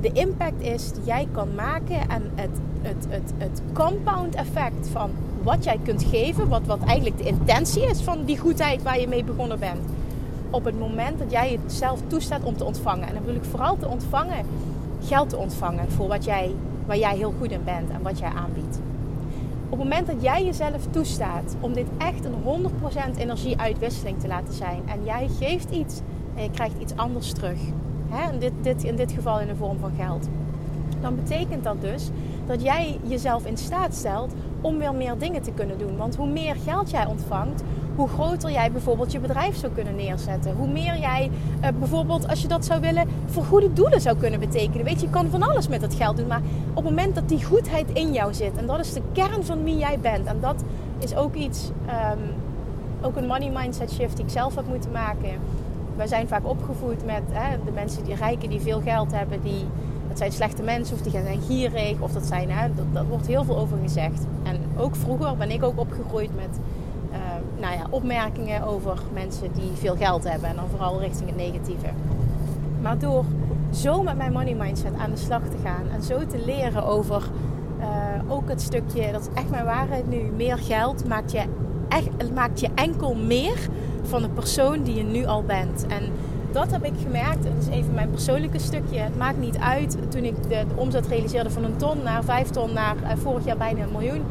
de 0.00 0.12
impact 0.12 0.62
is 0.62 0.92
die 0.92 1.04
jij 1.04 1.28
kan 1.32 1.54
maken. 1.54 2.08
En 2.08 2.30
het, 2.34 2.58
het, 2.82 3.06
het, 3.08 3.32
het 3.38 3.62
compound 3.72 4.34
effect 4.34 4.88
van 4.88 5.10
wat 5.42 5.64
jij 5.64 5.78
kunt 5.82 6.04
geven. 6.04 6.48
Wat, 6.48 6.66
wat 6.66 6.84
eigenlijk 6.84 7.18
de 7.18 7.24
intentie 7.24 7.82
is 7.82 8.00
van 8.00 8.24
die 8.24 8.38
goedheid 8.38 8.82
waar 8.82 9.00
je 9.00 9.08
mee 9.08 9.24
begonnen 9.24 9.58
bent. 9.58 9.80
Op 10.50 10.64
het 10.64 10.78
moment 10.78 11.18
dat 11.18 11.30
jij 11.30 11.50
het 11.50 11.72
zelf 11.72 12.00
toestaat 12.06 12.42
om 12.42 12.56
te 12.56 12.64
ontvangen. 12.64 13.08
En 13.08 13.14
dan 13.14 13.24
wil 13.24 13.34
ik 13.34 13.44
vooral 13.44 13.76
te 13.76 13.88
ontvangen, 13.88 14.46
geld 15.04 15.28
te 15.28 15.36
ontvangen 15.36 15.90
voor 15.90 16.08
wat 16.08 16.24
jij, 16.24 16.54
waar 16.86 16.98
jij 16.98 17.16
heel 17.16 17.34
goed 17.38 17.50
in 17.50 17.64
bent 17.64 17.90
en 17.90 18.02
wat 18.02 18.18
jij 18.18 18.30
aanbiedt 18.30 18.78
het 19.78 19.88
moment 19.88 20.06
dat 20.06 20.22
jij 20.22 20.44
jezelf 20.44 20.86
toestaat 20.90 21.56
om 21.60 21.72
dit 21.72 21.86
echt 21.98 22.24
een 22.24 22.70
100% 23.14 23.18
energieuitwisseling 23.18 24.20
te 24.20 24.26
laten 24.26 24.54
zijn 24.54 24.82
en 24.86 25.04
jij 25.04 25.28
geeft 25.38 25.70
iets 25.70 26.00
en 26.34 26.42
je 26.42 26.50
krijgt 26.50 26.80
iets 26.80 26.96
anders 26.96 27.32
terug, 27.32 27.58
hè, 28.08 28.38
dit, 28.38 28.52
dit, 28.62 28.84
in 28.84 28.96
dit 28.96 29.12
geval 29.12 29.40
in 29.40 29.46
de 29.46 29.56
vorm 29.56 29.78
van 29.78 29.92
geld, 29.96 30.28
dan 31.00 31.14
betekent 31.14 31.64
dat 31.64 31.80
dus 31.80 32.10
dat 32.46 32.62
jij 32.62 32.98
jezelf 33.02 33.46
in 33.46 33.56
staat 33.56 33.94
stelt 33.94 34.32
om 34.60 34.78
weer 34.78 34.94
meer 34.94 35.18
dingen 35.18 35.42
te 35.42 35.52
kunnen 35.52 35.78
doen. 35.78 35.96
Want 35.96 36.16
hoe 36.16 36.28
meer 36.28 36.56
geld 36.64 36.90
jij 36.90 37.06
ontvangt, 37.06 37.62
hoe 37.96 38.08
groter 38.08 38.50
jij 38.50 38.72
bijvoorbeeld 38.72 39.12
je 39.12 39.20
bedrijf 39.20 39.56
zou 39.56 39.72
kunnen 39.72 39.96
neerzetten. 39.96 40.54
Hoe 40.56 40.68
meer 40.68 40.98
jij 40.98 41.30
uh, 41.62 41.68
bijvoorbeeld, 41.78 42.28
als 42.28 42.42
je 42.42 42.48
dat 42.48 42.64
zou 42.64 42.80
willen, 42.80 43.08
voor 43.26 43.44
goede 43.44 43.72
doelen 43.72 44.00
zou 44.00 44.16
kunnen 44.16 44.40
betekenen. 44.40 44.84
Weet 44.84 45.00
je, 45.00 45.06
je 45.06 45.12
kan 45.12 45.30
van 45.30 45.42
alles 45.42 45.68
met 45.68 45.80
dat 45.80 45.94
geld 45.94 46.16
doen. 46.16 46.26
Maar 46.26 46.42
op 46.68 46.84
het 46.84 46.84
moment 46.84 47.14
dat 47.14 47.28
die 47.28 47.44
goedheid 47.44 47.90
in 47.92 48.12
jou 48.12 48.34
zit, 48.34 48.56
en 48.56 48.66
dat 48.66 48.80
is 48.80 48.92
de 48.92 49.02
kern 49.12 49.44
van 49.44 49.64
wie 49.64 49.76
jij 49.76 49.98
bent. 50.00 50.26
En 50.26 50.40
dat 50.40 50.62
is 50.98 51.16
ook 51.16 51.34
iets, 51.34 51.70
um, 51.86 52.20
ook 53.02 53.16
een 53.16 53.26
money 53.26 53.50
mindset 53.54 53.92
shift 53.92 54.16
die 54.16 54.24
ik 54.24 54.30
zelf 54.30 54.54
heb 54.54 54.68
moeten 54.68 54.90
maken. 54.90 55.30
Wij 55.96 56.06
zijn 56.06 56.28
vaak 56.28 56.46
opgevoed 56.48 57.04
met 57.04 57.22
hè, 57.30 57.56
de 57.64 57.70
mensen 57.70 58.04
die 58.04 58.14
rijken, 58.14 58.48
die 58.48 58.60
veel 58.60 58.80
geld 58.80 59.12
hebben, 59.12 59.42
die 59.42 59.64
dat 60.08 60.18
zijn 60.18 60.32
slechte 60.32 60.62
mensen 60.62 60.96
of 60.96 61.02
die 61.02 61.12
zijn 61.12 61.40
gierig 61.40 62.00
of 62.00 62.12
dat 62.12 62.26
zijn, 62.26 62.50
hè, 62.50 62.74
dat, 62.74 62.84
dat 62.92 63.04
wordt 63.08 63.26
heel 63.26 63.44
veel 63.44 63.58
over 63.58 63.78
gezegd. 63.82 64.26
En 64.42 64.60
ook 64.76 64.96
vroeger 64.96 65.36
ben 65.36 65.50
ik 65.50 65.62
ook 65.62 65.78
opgegroeid 65.78 66.30
met 66.34 66.58
nou 67.64 67.76
ja, 67.76 67.86
opmerkingen 67.90 68.62
over 68.62 68.98
mensen 69.12 69.52
die 69.52 69.70
veel 69.74 69.96
geld 69.96 70.24
hebben. 70.24 70.48
En 70.48 70.56
dan 70.56 70.68
vooral 70.70 71.00
richting 71.00 71.28
het 71.28 71.36
negatieve. 71.36 71.86
Maar 72.82 72.98
door 72.98 73.24
zo 73.72 74.02
met 74.02 74.16
mijn 74.16 74.32
money 74.32 74.54
mindset 74.54 74.94
aan 74.98 75.10
de 75.10 75.16
slag 75.16 75.42
te 75.42 75.56
gaan 75.62 75.88
en 75.94 76.02
zo 76.02 76.26
te 76.26 76.42
leren 76.44 76.84
over 76.84 77.22
uh, 77.80 77.86
ook 78.32 78.48
het 78.48 78.62
stukje, 78.62 79.12
dat 79.12 79.20
is 79.20 79.28
echt 79.34 79.50
mijn 79.50 79.64
waarheid 79.64 80.08
nu, 80.08 80.20
meer 80.36 80.58
geld 80.58 81.08
maakt 81.08 81.32
je, 81.32 81.42
echt, 81.88 82.32
maakt 82.34 82.60
je 82.60 82.68
enkel 82.74 83.14
meer 83.14 83.68
van 84.02 84.22
de 84.22 84.28
persoon 84.28 84.82
die 84.82 84.94
je 84.94 85.02
nu 85.02 85.26
al 85.26 85.42
bent. 85.42 85.86
En 85.86 86.02
dat 86.52 86.70
heb 86.70 86.84
ik 86.84 86.92
gemerkt. 87.02 87.42
Dat 87.42 87.52
is 87.60 87.66
even 87.68 87.94
mijn 87.94 88.10
persoonlijke 88.10 88.58
stukje. 88.58 88.98
Het 88.98 89.16
maakt 89.16 89.38
niet 89.38 89.58
uit. 89.58 89.96
Toen 90.08 90.24
ik 90.24 90.48
de, 90.48 90.64
omzet 90.74 91.06
realiseerde 91.06 91.50
van 91.50 91.64
een 91.64 91.76
ton 91.76 92.02
naar 92.02 92.24
vijf 92.24 92.48
ton 92.48 92.72
naar 92.72 92.96
uh, 93.02 93.10
vorig 93.16 93.44
jaar 93.44 93.56
bijna 93.56 93.82
een 93.82 93.92
miljoen. 93.92 94.22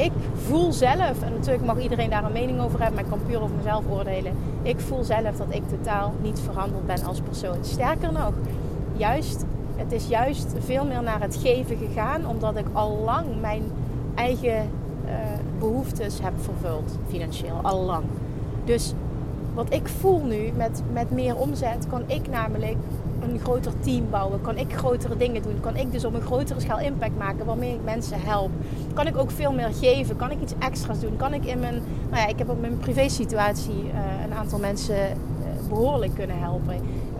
Ik 0.00 0.12
voel 0.34 0.72
zelf, 0.72 1.22
en 1.22 1.32
natuurlijk 1.32 1.64
mag 1.64 1.78
iedereen 1.80 2.10
daar 2.10 2.24
een 2.24 2.32
mening 2.32 2.60
over 2.60 2.78
hebben, 2.82 2.94
maar 2.94 3.04
ik 3.04 3.10
kan 3.10 3.26
puur 3.26 3.42
over 3.42 3.56
mezelf 3.56 3.84
oordelen. 3.90 4.32
Ik 4.62 4.80
voel 4.80 5.04
zelf 5.04 5.36
dat 5.36 5.46
ik 5.48 5.68
totaal 5.68 6.12
niet 6.22 6.40
veranderd 6.40 6.86
ben 6.86 7.04
als 7.04 7.20
persoon. 7.20 7.56
Sterker 7.60 8.12
nog, 8.12 8.32
juist, 8.96 9.44
het 9.76 9.92
is 9.92 10.08
juist 10.08 10.54
veel 10.58 10.84
meer 10.84 11.02
naar 11.02 11.20
het 11.20 11.36
geven 11.36 11.76
gegaan, 11.76 12.26
omdat 12.26 12.56
ik 12.56 12.66
al 12.72 13.02
lang 13.04 13.26
mijn 13.40 13.62
eigen 14.14 14.56
uh, 15.04 15.12
behoeftes 15.58 16.20
heb 16.22 16.32
vervuld, 16.40 16.98
financieel, 17.08 17.58
al 17.62 17.84
lang. 17.84 18.04
Dus 18.64 18.94
wat 19.54 19.72
ik 19.74 19.88
voel 19.88 20.24
nu 20.24 20.52
met, 20.56 20.82
met 20.92 21.10
meer 21.10 21.36
omzet, 21.36 21.86
kan 21.88 22.02
ik 22.06 22.28
namelijk 22.30 22.76
een 23.22 23.38
groter 23.38 23.72
team 23.80 24.10
bouwen. 24.10 24.40
Kan 24.40 24.56
ik 24.56 24.74
grotere 24.74 25.16
dingen 25.16 25.42
doen. 25.42 25.60
Kan 25.60 25.76
ik 25.76 25.92
dus 25.92 26.04
op 26.04 26.14
een 26.14 26.20
grotere 26.20 26.60
schaal 26.60 26.80
impact 26.80 27.18
maken 27.18 27.46
waarmee 27.46 27.74
ik 27.74 27.84
mensen 27.84 28.20
help. 28.20 28.50
Kan 28.94 29.06
ik 29.06 29.16
ook 29.16 29.30
veel 29.30 29.52
meer 29.52 29.70
geven. 29.72 30.16
Kan 30.16 30.30
ik 30.30 30.40
iets 30.40 30.54
extra's 30.58 31.00
doen. 31.00 31.16
Kan 31.16 31.34
ik 31.34 31.44
in 31.44 31.60
mijn, 31.60 31.82
nou 32.10 32.22
ja, 32.22 32.26
ik 32.26 32.38
heb 32.38 32.48
op 32.48 32.60
mijn 32.60 32.78
privé 32.78 33.08
situatie 33.08 33.84
uh, 33.84 34.24
een 34.24 34.34
aantal 34.34 34.58
mensen 34.58 34.96
uh, 34.96 35.68
behoorlijk 35.68 36.14
kunnen 36.14 36.38
helpen. 36.38 36.76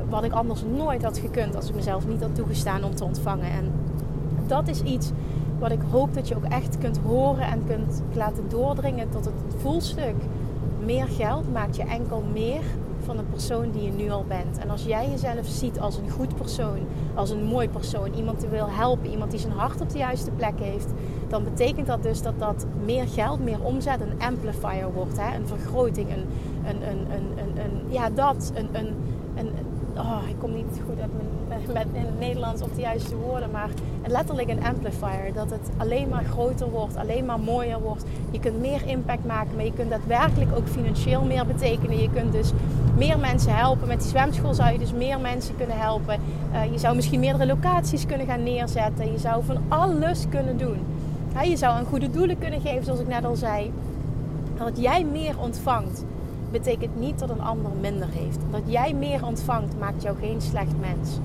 Wat 0.09 0.25
ik 0.25 0.33
anders 0.33 0.63
nooit 0.77 1.03
had 1.03 1.19
gekund 1.19 1.57
als 1.57 1.69
ik 1.69 1.75
mezelf 1.75 2.07
niet 2.07 2.21
had 2.23 2.35
toegestaan 2.35 2.85
om 2.85 2.95
te 2.95 3.05
ontvangen. 3.05 3.51
En 3.51 3.73
dat 4.47 4.69
is 4.69 4.83
iets 4.83 5.11
wat 5.59 5.71
ik 5.71 5.81
hoop 5.91 6.15
dat 6.15 6.29
je 6.29 6.37
ook 6.37 6.45
echt 6.45 6.79
kunt 6.79 6.99
horen 6.99 7.47
en 7.47 7.65
kunt 7.67 8.03
laten 8.13 8.45
doordringen 8.49 9.11
tot 9.11 9.25
het 9.25 9.35
voelstuk 9.57 10.15
meer 10.85 11.07
geld 11.07 11.53
maakt 11.53 11.77
je 11.77 11.83
enkel 11.83 12.25
meer 12.33 12.63
van 13.15 13.25
de 13.25 13.31
persoon 13.31 13.71
die 13.71 13.83
je 13.83 13.93
nu 13.93 14.11
al 14.11 14.25
bent. 14.29 14.59
En 14.59 14.71
als 14.71 14.85
jij 14.85 15.11
jezelf 15.11 15.47
ziet 15.47 15.81
als 15.81 15.97
een 15.97 16.11
goed 16.11 16.37
persoon, 16.37 16.79
als 17.15 17.31
een 17.31 17.45
mooi 17.45 17.69
persoon, 17.69 18.15
iemand 18.15 18.41
die 18.41 18.49
wil 18.49 18.69
helpen, 18.71 19.11
iemand 19.11 19.31
die 19.31 19.41
zijn 19.41 19.53
hart 19.53 19.81
op 19.81 19.91
de 19.91 19.99
juiste 19.99 20.31
plek 20.31 20.61
heeft, 20.61 20.89
dan 21.29 21.45
betekent 21.45 21.87
dat 21.87 22.03
dus 22.03 22.23
dat 22.23 22.39
dat 22.39 22.67
meer 22.85 23.09
geld, 23.09 23.41
meer 23.41 23.63
omzet, 23.63 24.01
een 24.01 24.21
amplifier 24.21 24.93
wordt. 24.93 25.19
Hè? 25.21 25.37
Een 25.37 25.47
vergroting, 25.47 26.09
een, 26.13 26.27
een, 26.65 26.83
een, 26.83 27.59
een, 27.65 27.93
ja, 27.93 28.11
dat, 28.11 28.53
een, 28.55 28.69
een, 28.73 28.95
oh, 30.01 30.29
ik 30.29 30.39
kom 30.39 30.55
niet 30.55 30.81
goed 30.87 31.01
uit 31.01 31.11
mijn, 31.17 31.61
met, 31.75 31.87
in 31.93 32.07
het 32.07 32.19
Nederlands 32.19 32.63
op 32.63 32.75
de 32.75 32.81
juiste 32.81 33.17
woorden, 33.17 33.51
maar 33.51 33.69
letterlijk 34.07 34.49
een 34.49 34.65
amplifier. 34.65 35.33
Dat 35.35 35.51
het 35.51 35.71
alleen 35.77 36.09
maar 36.09 36.25
groter 36.25 36.71
wordt, 36.71 36.97
alleen 36.97 37.25
maar 37.25 37.41
mooier 37.41 37.81
wordt. 37.81 38.05
Je 38.31 38.41
kunt 38.41 38.61
meer 38.61 38.87
impact 38.87 39.25
maken, 39.25 39.57
maar 39.57 39.65
je 39.65 39.73
kunt 39.73 39.91
daadwerkelijk 39.91 40.57
ook 40.57 40.69
financieel 40.69 41.23
meer 41.23 41.47
betekenen. 41.47 42.03
Je 42.03 42.11
kunt 42.11 42.33
dus 42.33 42.53
meer 42.97 43.19
mensen 43.19 43.57
helpen. 43.57 43.89
Met 43.89 44.01
die 44.01 44.09
zwemschool 44.09 44.55
zou 44.55 44.73
je 44.73 44.79
dus 44.79 44.93
meer 44.93 45.21
mensen 45.21 45.57
kunnen 45.57 45.79
helpen. 45.79 46.19
Uh, 46.53 46.73
je 46.73 46.79
zou 46.79 46.95
misschien 46.95 47.21
meerdere 47.21 47.47
locaties 47.47 48.07
kunnen 48.07 48.27
gaan 48.27 48.43
neerzetten. 48.43 49.13
Je 49.13 49.19
zou 49.19 49.45
van 49.45 49.59
alles 49.69 50.29
kunnen 50.29 50.57
doen. 50.57 50.79
Je 51.45 51.57
zou 51.57 51.79
een 51.79 51.87
goede 51.87 52.11
doelen 52.11 52.39
kunnen 52.39 52.61
geven, 52.61 52.85
zoals 52.85 53.01
ik 53.01 53.09
net 53.09 53.25
al 53.25 53.37
zei. 53.37 53.73
Dat 54.59 54.81
jij 54.81 55.05
meer 55.05 55.35
ontvangt, 55.39 56.05
betekent 56.51 57.01
niet 57.01 57.19
dat 57.19 57.31
een 57.31 57.43
ander 57.43 57.71
minder 57.81 58.09
heeft. 58.11 58.39
Dat 58.51 58.63
jij 58.65 58.95
meer 58.95 59.27
ontvangt, 59.27 59.79
maakt 59.79 60.03
jou 60.03 60.17
geen 60.21 60.41
slecht 60.41 60.79
mens. 60.81 61.19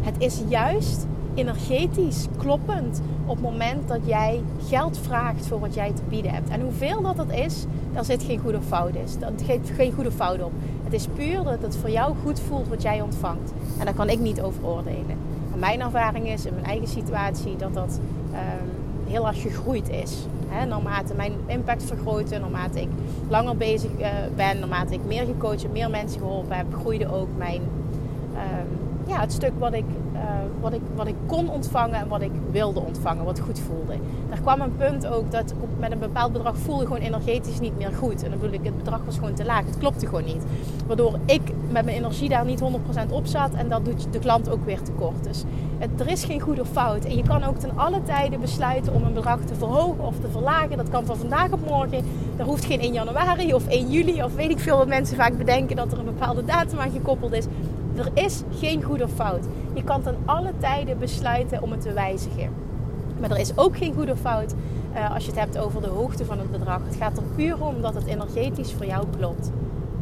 Het 0.00 0.14
is 0.18 0.42
juist 0.48 1.06
energetisch 1.34 2.26
kloppend 2.36 3.02
op 3.26 3.36
het 3.36 3.44
moment 3.44 3.88
dat 3.88 4.00
jij 4.04 4.40
geld 4.68 4.98
vraagt 4.98 5.46
voor 5.46 5.60
wat 5.60 5.74
jij 5.74 5.92
te 5.92 6.02
bieden 6.08 6.32
hebt. 6.32 6.48
En 6.48 6.60
hoeveel 6.60 7.02
dat 7.02 7.16
dat 7.16 7.32
is, 7.32 7.64
daar 7.92 8.04
zit 8.04 8.22
geen 8.22 8.38
goede 8.38 8.62
fout 8.62 8.94
is. 8.94 9.18
Dat 9.18 9.32
geeft 9.46 9.70
geen 9.70 9.92
goede 9.92 10.12
fout 10.12 10.42
op. 10.42 10.52
Het 10.84 10.92
is 10.92 11.06
puur 11.06 11.42
dat 11.42 11.62
het 11.62 11.76
voor 11.76 11.90
jou 11.90 12.14
goed 12.22 12.40
voelt 12.40 12.68
wat 12.68 12.82
jij 12.82 13.00
ontvangt. 13.00 13.52
En 13.78 13.84
daar 13.84 13.94
kan 13.94 14.08
ik 14.08 14.18
niet 14.18 14.40
over 14.40 14.66
oordelen. 14.66 15.16
En 15.52 15.58
mijn 15.58 15.80
ervaring 15.80 16.28
is 16.28 16.46
in 16.46 16.54
mijn 16.54 16.66
eigen 16.66 16.88
situatie 16.88 17.56
dat 17.56 17.74
dat 17.74 18.00
um, 18.32 18.77
heel 19.08 19.26
erg 19.26 19.42
gegroeid 19.42 19.88
is. 19.88 20.26
He, 20.48 20.64
naarmate 20.64 21.14
mijn 21.14 21.32
impact 21.46 21.84
vergrootte, 21.84 22.38
naarmate 22.38 22.80
ik 22.80 22.88
langer 23.28 23.56
bezig 23.56 23.90
uh, 23.98 24.08
ben, 24.36 24.58
naarmate 24.58 24.94
ik 24.94 25.04
meer 25.06 25.24
gecoacht 25.24 25.72
meer 25.72 25.90
mensen 25.90 26.20
geholpen 26.20 26.56
heb, 26.56 26.66
groeide 26.80 27.12
ook 27.12 27.28
mijn, 27.36 27.62
um, 28.34 28.68
ja, 29.06 29.20
het 29.20 29.32
stuk 29.32 29.52
wat 29.58 29.72
ik 29.72 29.84
wat, 30.60 30.72
ik, 30.72 30.80
wat 30.94 31.06
ik 31.06 31.14
kon 31.26 31.50
ontvangen 31.50 32.00
en 32.00 32.08
wat 32.08 32.22
ik 32.22 32.30
wilde 32.50 32.80
ontvangen, 32.80 33.24
wat 33.24 33.40
goed 33.40 33.60
voelde. 33.60 33.94
Er 34.30 34.40
kwam 34.40 34.60
een 34.60 34.76
punt 34.76 35.06
ook 35.06 35.30
dat 35.30 35.54
met 35.78 35.92
een 35.92 35.98
bepaald 35.98 36.32
bedrag 36.32 36.56
voelde 36.56 36.86
gewoon 36.86 37.00
energetisch 37.00 37.60
niet 37.60 37.78
meer 37.78 37.92
goed. 37.92 38.22
En 38.22 38.30
dan 38.30 38.38
bedoel 38.38 38.54
ik, 38.54 38.64
het 38.64 38.76
bedrag 38.76 39.00
was 39.04 39.14
gewoon 39.14 39.34
te 39.34 39.44
laag. 39.44 39.64
Het 39.64 39.78
klopte 39.78 40.06
gewoon 40.06 40.24
niet. 40.24 40.44
Waardoor 40.86 41.18
ik 41.24 41.42
met 41.70 41.84
mijn 41.84 41.96
energie 41.96 42.28
daar 42.28 42.44
niet 42.44 42.60
100% 42.60 42.64
op 43.10 43.26
zat 43.26 43.52
en 43.54 43.68
dat 43.68 43.84
doet 43.84 44.12
de 44.12 44.18
klant 44.18 44.50
ook 44.50 44.64
weer 44.64 44.82
tekort. 44.82 45.24
Dus 45.24 45.44
er 45.98 46.08
is 46.08 46.24
geen 46.24 46.40
goed 46.40 46.60
of 46.60 46.68
fout. 46.68 47.04
En 47.04 47.16
je 47.16 47.22
kan 47.22 47.44
ook 47.44 47.56
ten 47.56 47.70
alle 47.78 48.02
tijden 48.02 48.40
besluiten 48.40 48.94
om 48.94 49.02
een 49.02 49.12
bedrag 49.12 49.40
te 49.40 49.54
verhogen 49.54 50.04
of 50.04 50.14
te 50.20 50.28
verlagen. 50.30 50.76
Dat 50.76 50.88
kan 50.88 51.04
van 51.04 51.16
vandaag 51.16 51.52
op 51.52 51.66
morgen. 51.66 52.04
Er 52.36 52.44
hoeft 52.44 52.64
geen 52.64 52.80
1 52.80 52.92
januari 52.92 53.54
of 53.54 53.66
1 53.66 53.90
juli 53.90 54.22
of 54.22 54.34
weet 54.34 54.50
ik 54.50 54.58
veel 54.58 54.76
wat 54.76 54.86
mensen 54.86 55.16
vaak 55.16 55.38
bedenken 55.38 55.76
dat 55.76 55.92
er 55.92 55.98
een 55.98 56.04
bepaalde 56.04 56.44
datum 56.44 56.78
aan 56.78 56.90
gekoppeld 56.90 57.32
is. 57.32 57.44
Er 57.98 58.10
is 58.14 58.42
geen 58.58 58.82
goed 58.82 59.02
of 59.02 59.10
fout. 59.10 59.44
Je 59.74 59.84
kan 59.84 60.02
ten 60.02 60.16
alle 60.24 60.52
tijden 60.58 60.98
besluiten 60.98 61.62
om 61.62 61.70
het 61.70 61.80
te 61.80 61.92
wijzigen. 61.92 62.50
Maar 63.20 63.30
er 63.30 63.38
is 63.38 63.58
ook 63.58 63.76
geen 63.76 63.94
goed 63.94 64.10
of 64.10 64.18
fout 64.18 64.54
uh, 64.94 65.14
als 65.14 65.24
je 65.24 65.30
het 65.30 65.40
hebt 65.40 65.58
over 65.58 65.82
de 65.82 65.88
hoogte 65.88 66.24
van 66.24 66.38
het 66.38 66.50
bedrag. 66.50 66.80
Het 66.84 66.96
gaat 66.96 67.16
er 67.16 67.22
puur 67.36 67.64
om 67.64 67.82
dat 67.82 67.94
het 67.94 68.06
energetisch 68.06 68.72
voor 68.72 68.86
jou 68.86 69.06
klopt. 69.18 69.50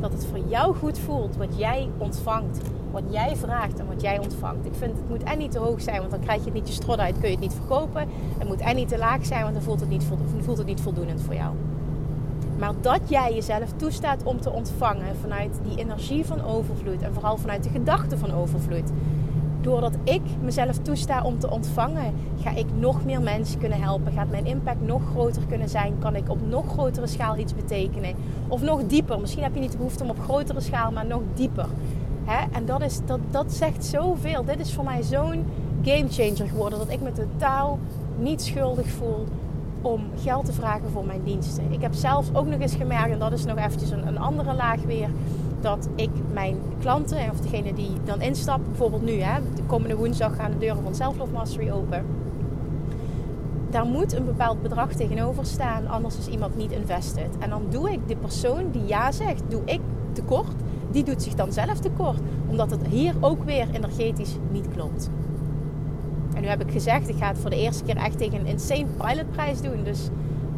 Dat 0.01 0.13
het 0.13 0.27
voor 0.27 0.41
jou 0.49 0.75
goed 0.75 0.99
voelt 0.99 1.37
wat 1.37 1.59
jij 1.59 1.89
ontvangt. 1.99 2.61
Wat 2.91 3.03
jij 3.09 3.37
vraagt 3.37 3.79
en 3.79 3.87
wat 3.87 4.03
jij 4.03 4.19
ontvangt. 4.19 4.67
Ik 4.67 4.75
vind 4.75 4.97
het 4.97 5.09
moet 5.09 5.23
en 5.23 5.39
niet 5.39 5.53
te 5.53 5.59
hoog 5.59 5.81
zijn, 5.81 5.99
want 5.99 6.11
dan 6.11 6.21
krijg 6.21 6.39
je 6.39 6.45
het 6.45 6.55
niet 6.55 6.69
je 6.69 6.75
strot 6.75 6.99
uit, 6.99 7.19
kun 7.19 7.29
je 7.29 7.35
het 7.35 7.45
niet 7.45 7.55
verkopen. 7.55 8.09
Het 8.39 8.49
moet 8.49 8.61
en 8.61 8.77
niet 8.77 8.89
te 8.89 8.99
laag 8.99 9.27
zijn, 9.27 9.43
want 9.43 9.55
dan 9.55 9.63
voelt 9.63 9.81
het 9.81 9.89
niet, 9.89 10.05
voelt 10.41 10.59
het 10.59 10.67
niet 10.67 10.81
voldoenend 10.81 11.23
voor 11.23 11.35
jou. 11.35 11.55
Maar 12.59 12.73
dat 12.81 13.01
jij 13.07 13.35
jezelf 13.35 13.73
toestaat 13.77 14.23
om 14.23 14.41
te 14.41 14.53
ontvangen 14.53 15.17
vanuit 15.21 15.61
die 15.69 15.79
energie 15.79 16.25
van 16.25 16.45
overvloed 16.45 17.03
en 17.03 17.13
vooral 17.13 17.37
vanuit 17.37 17.63
de 17.63 17.71
gedachte 17.71 18.19
van 18.19 18.33
overvloed. 18.33 18.91
Doordat 19.61 19.97
ik 20.05 20.23
mezelf 20.43 20.79
toesta 20.79 21.23
om 21.23 21.39
te 21.39 21.51
ontvangen, 21.51 22.15
ga 22.41 22.51
ik 22.51 22.67
nog 22.79 23.05
meer 23.05 23.23
mensen 23.23 23.59
kunnen 23.59 23.81
helpen. 23.81 24.13
Gaat 24.13 24.31
mijn 24.31 24.47
impact 24.47 24.81
nog 24.81 25.03
groter 25.11 25.43
kunnen 25.49 25.69
zijn? 25.69 25.99
Kan 25.99 26.17
ik 26.17 26.31
op 26.31 26.39
nog 26.49 26.69
grotere 26.73 27.07
schaal 27.07 27.37
iets 27.37 27.55
betekenen? 27.55 28.15
Of 28.49 28.63
nog 28.63 28.87
dieper? 28.87 29.21
Misschien 29.21 29.43
heb 29.43 29.55
je 29.55 29.61
niet 29.61 29.71
de 29.71 29.77
behoefte 29.77 30.03
om 30.03 30.11
op 30.11 30.21
grotere 30.21 30.61
schaal, 30.61 30.93
maar 30.93 31.07
nog 31.07 31.23
dieper. 31.35 31.67
En 32.53 32.67
dat, 32.67 32.83
is, 32.83 33.01
dat, 33.07 33.21
dat 33.31 33.53
zegt 33.53 33.85
zoveel. 33.85 34.45
Dit 34.45 34.61
is 34.61 34.75
voor 34.75 34.85
mij 34.85 35.03
zo'n 35.03 35.45
game 35.85 36.09
changer 36.09 36.49
geworden 36.49 36.79
dat 36.79 36.91
ik 36.91 37.01
me 37.01 37.13
totaal 37.13 37.79
niet 38.19 38.43
schuldig 38.43 38.87
voel 38.89 39.27
om 39.83 40.01
geld 40.23 40.45
te 40.45 40.53
vragen 40.53 40.91
voor 40.91 41.07
mijn 41.07 41.23
diensten. 41.25 41.73
Ik 41.73 41.81
heb 41.81 41.95
zelf 41.95 42.31
ook 42.33 42.47
nog 42.47 42.61
eens 42.61 42.75
gemerkt, 42.75 43.11
en 43.11 43.19
dat 43.19 43.33
is 43.33 43.45
nog 43.45 43.59
eventjes 43.59 43.91
een, 43.91 44.07
een 44.07 44.19
andere 44.19 44.55
laag 44.55 44.83
weer, 44.83 45.09
dat 45.61 45.89
ik 45.95 46.11
mijn 46.33 46.57
klanten, 46.81 47.31
of 47.31 47.41
degene 47.41 47.75
die 47.75 47.91
dan 48.05 48.21
instappen, 48.21 48.69
bijvoorbeeld 48.69 49.03
nu, 49.03 49.21
hè, 49.21 49.41
de 49.55 49.63
komende 49.63 49.97
woensdag 49.97 50.37
gaan 50.37 50.51
de 50.51 50.59
deuren 50.59 50.83
van 50.83 50.95
Self 50.95 51.17
Mastery 51.33 51.71
open. 51.71 52.05
Daar 53.71 53.87
moet 53.87 54.13
een 54.13 54.25
bepaald 54.25 54.63
bedrag 54.63 54.93
tegenover 54.93 55.47
staan, 55.47 55.89
anders 55.89 56.19
is 56.19 56.27
iemand 56.27 56.57
niet 56.57 56.73
invested. 56.73 57.29
En 57.39 57.51
dan 57.51 57.63
doe 57.69 57.93
ik 57.93 58.09
de 58.09 58.17
persoon 58.17 58.71
die 58.71 58.87
ja 58.87 59.13
zegt, 59.13 59.43
doe 59.49 59.63
ik 59.65 59.81
tekort. 60.13 60.55
Die 60.91 61.05
doet 61.05 61.23
zich 61.23 61.35
dan 61.35 61.53
zelf 61.53 61.79
tekort, 61.79 62.21
omdat 62.49 62.71
het 62.71 62.87
hier 62.87 63.15
ook 63.21 63.45
weer 63.45 63.67
energetisch 63.73 64.37
niet 64.51 64.69
klopt. 64.69 65.11
En 66.37 66.43
nu 66.43 66.49
heb 66.49 66.63
ik 66.63 66.73
gezegd, 66.73 67.09
ik 67.09 67.17
ga 67.19 67.29
het 67.29 67.39
voor 67.39 67.51
de 67.51 67.57
eerste 67.57 67.85
keer 67.85 67.97
echt 67.97 68.19
tegen 68.19 68.41
een 68.41 68.47
insane 68.47 68.87
pilotprijs 68.99 69.61
doen. 69.61 69.85
Dus 69.85 70.09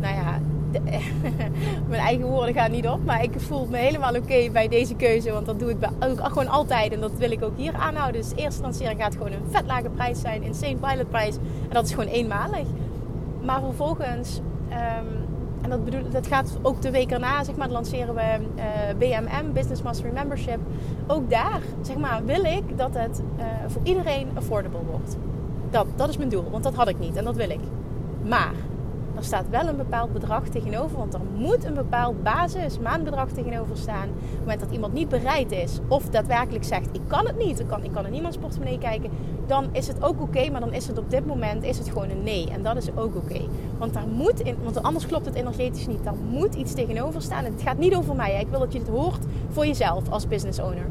nou 0.00 0.14
ja, 0.14 0.40
mijn 1.88 2.00
eigen 2.00 2.26
woorden 2.26 2.54
gaan 2.54 2.70
niet 2.70 2.88
op. 2.88 3.04
Maar 3.04 3.22
ik 3.22 3.32
voel 3.36 3.66
me 3.66 3.76
helemaal 3.76 4.14
oké 4.14 4.50
bij 4.52 4.68
deze 4.68 4.94
keuze. 4.94 5.32
Want 5.32 5.46
dat 5.46 5.58
doe 5.58 5.70
ik 5.70 5.78
bij, 5.78 5.90
ook 6.00 6.28
gewoon 6.28 6.48
altijd. 6.48 6.92
En 6.92 7.00
dat 7.00 7.12
wil 7.18 7.30
ik 7.30 7.42
ook 7.42 7.56
hier 7.56 7.74
aanhouden. 7.74 8.20
Dus 8.20 8.32
eerste 8.36 8.62
lancering 8.62 9.00
gaat 9.00 9.12
gewoon 9.12 9.32
een 9.32 9.50
vet 9.50 9.66
lage 9.66 9.88
prijs 9.88 10.20
zijn. 10.20 10.42
Insane 10.42 10.76
pilotprijs. 10.76 11.36
En 11.36 11.72
dat 11.72 11.84
is 11.84 11.90
gewoon 11.90 12.08
eenmalig. 12.08 12.66
Maar 13.42 13.60
vervolgens... 13.60 14.40
Um, 14.70 15.26
en 15.62 15.70
dat, 15.70 15.84
bedoel, 15.84 16.10
dat 16.10 16.26
gaat 16.26 16.58
ook 16.62 16.82
de 16.82 16.90
week 16.90 17.10
erna, 17.10 17.44
zeg 17.44 17.56
maar, 17.56 17.68
lanceren 17.68 18.14
we 18.14 18.20
eh, 18.20 18.38
BMM, 18.98 19.52
Business 19.52 19.82
Mastery 19.82 20.12
Membership. 20.12 20.58
Ook 21.06 21.30
daar, 21.30 21.60
zeg 21.82 21.96
maar, 21.96 22.24
wil 22.24 22.44
ik 22.44 22.78
dat 22.78 22.94
het 22.94 23.22
uh, 23.38 23.44
voor 23.66 23.80
iedereen 23.84 24.28
affordable 24.34 24.80
wordt. 24.90 25.16
Dat, 25.70 25.86
dat 25.96 26.08
is 26.08 26.16
mijn 26.16 26.28
doel, 26.28 26.50
want 26.50 26.64
dat 26.64 26.74
had 26.74 26.88
ik 26.88 26.98
niet 26.98 27.16
en 27.16 27.24
dat 27.24 27.36
wil 27.36 27.50
ik. 27.50 27.60
Maar 28.24 28.52
er 29.18 29.24
staat 29.24 29.48
wel 29.50 29.66
een 29.66 29.76
bepaald 29.76 30.12
bedrag 30.12 30.48
tegenover. 30.48 30.98
Want 30.98 31.14
er 31.14 31.20
moet 31.36 31.64
een 31.64 31.74
bepaald 31.74 32.22
basis 32.22 32.78
maandbedrag 32.78 33.28
tegenover 33.30 33.76
staan. 33.76 34.08
Op 34.08 34.30
het 34.30 34.38
moment 34.38 34.60
dat 34.60 34.70
iemand 34.70 34.92
niet 34.92 35.08
bereid 35.08 35.52
is 35.52 35.78
of 35.88 36.08
daadwerkelijk 36.08 36.64
zegt: 36.64 36.88
Ik 36.92 37.00
kan 37.06 37.26
het 37.26 37.38
niet, 37.38 37.60
ik 37.60 37.66
kan, 37.66 37.84
ik 37.84 37.92
kan 37.92 38.06
in 38.06 38.12
niemands 38.12 38.36
portemonnee 38.36 38.78
kijken. 38.78 39.10
Dan 39.46 39.68
is 39.72 39.86
het 39.86 40.02
ook 40.02 40.20
oké, 40.20 40.50
maar 40.50 40.60
dan 40.60 40.72
is 40.72 40.86
het 40.86 40.98
op 40.98 41.10
dit 41.10 41.26
moment 41.26 41.62
is 41.62 41.78
het 41.78 41.88
gewoon 41.88 42.10
een 42.10 42.22
nee. 42.22 42.50
En 42.50 42.62
dat 42.62 42.76
is 42.76 42.88
ook 42.96 43.16
oké. 43.16 43.40
Want 43.78 43.94
daar 43.94 44.06
moet 44.06 44.42
want 44.62 44.82
anders 44.82 45.06
klopt 45.06 45.26
het 45.26 45.34
energetisch 45.34 45.86
niet. 45.86 46.04
Daar 46.04 46.16
moet 46.30 46.54
iets 46.54 46.74
tegenover 46.74 47.22
staan. 47.22 47.44
En 47.44 47.52
het 47.52 47.62
gaat 47.62 47.78
niet 47.78 47.94
over 47.94 48.14
mij. 48.14 48.40
Ik 48.40 48.48
wil 48.48 48.58
dat 48.60 48.72
je 48.72 48.78
het 48.78 48.88
hoort 48.88 49.24
voor 49.48 49.66
jezelf 49.66 50.10
als 50.10 50.26
business 50.28 50.58
owner. 50.58 50.86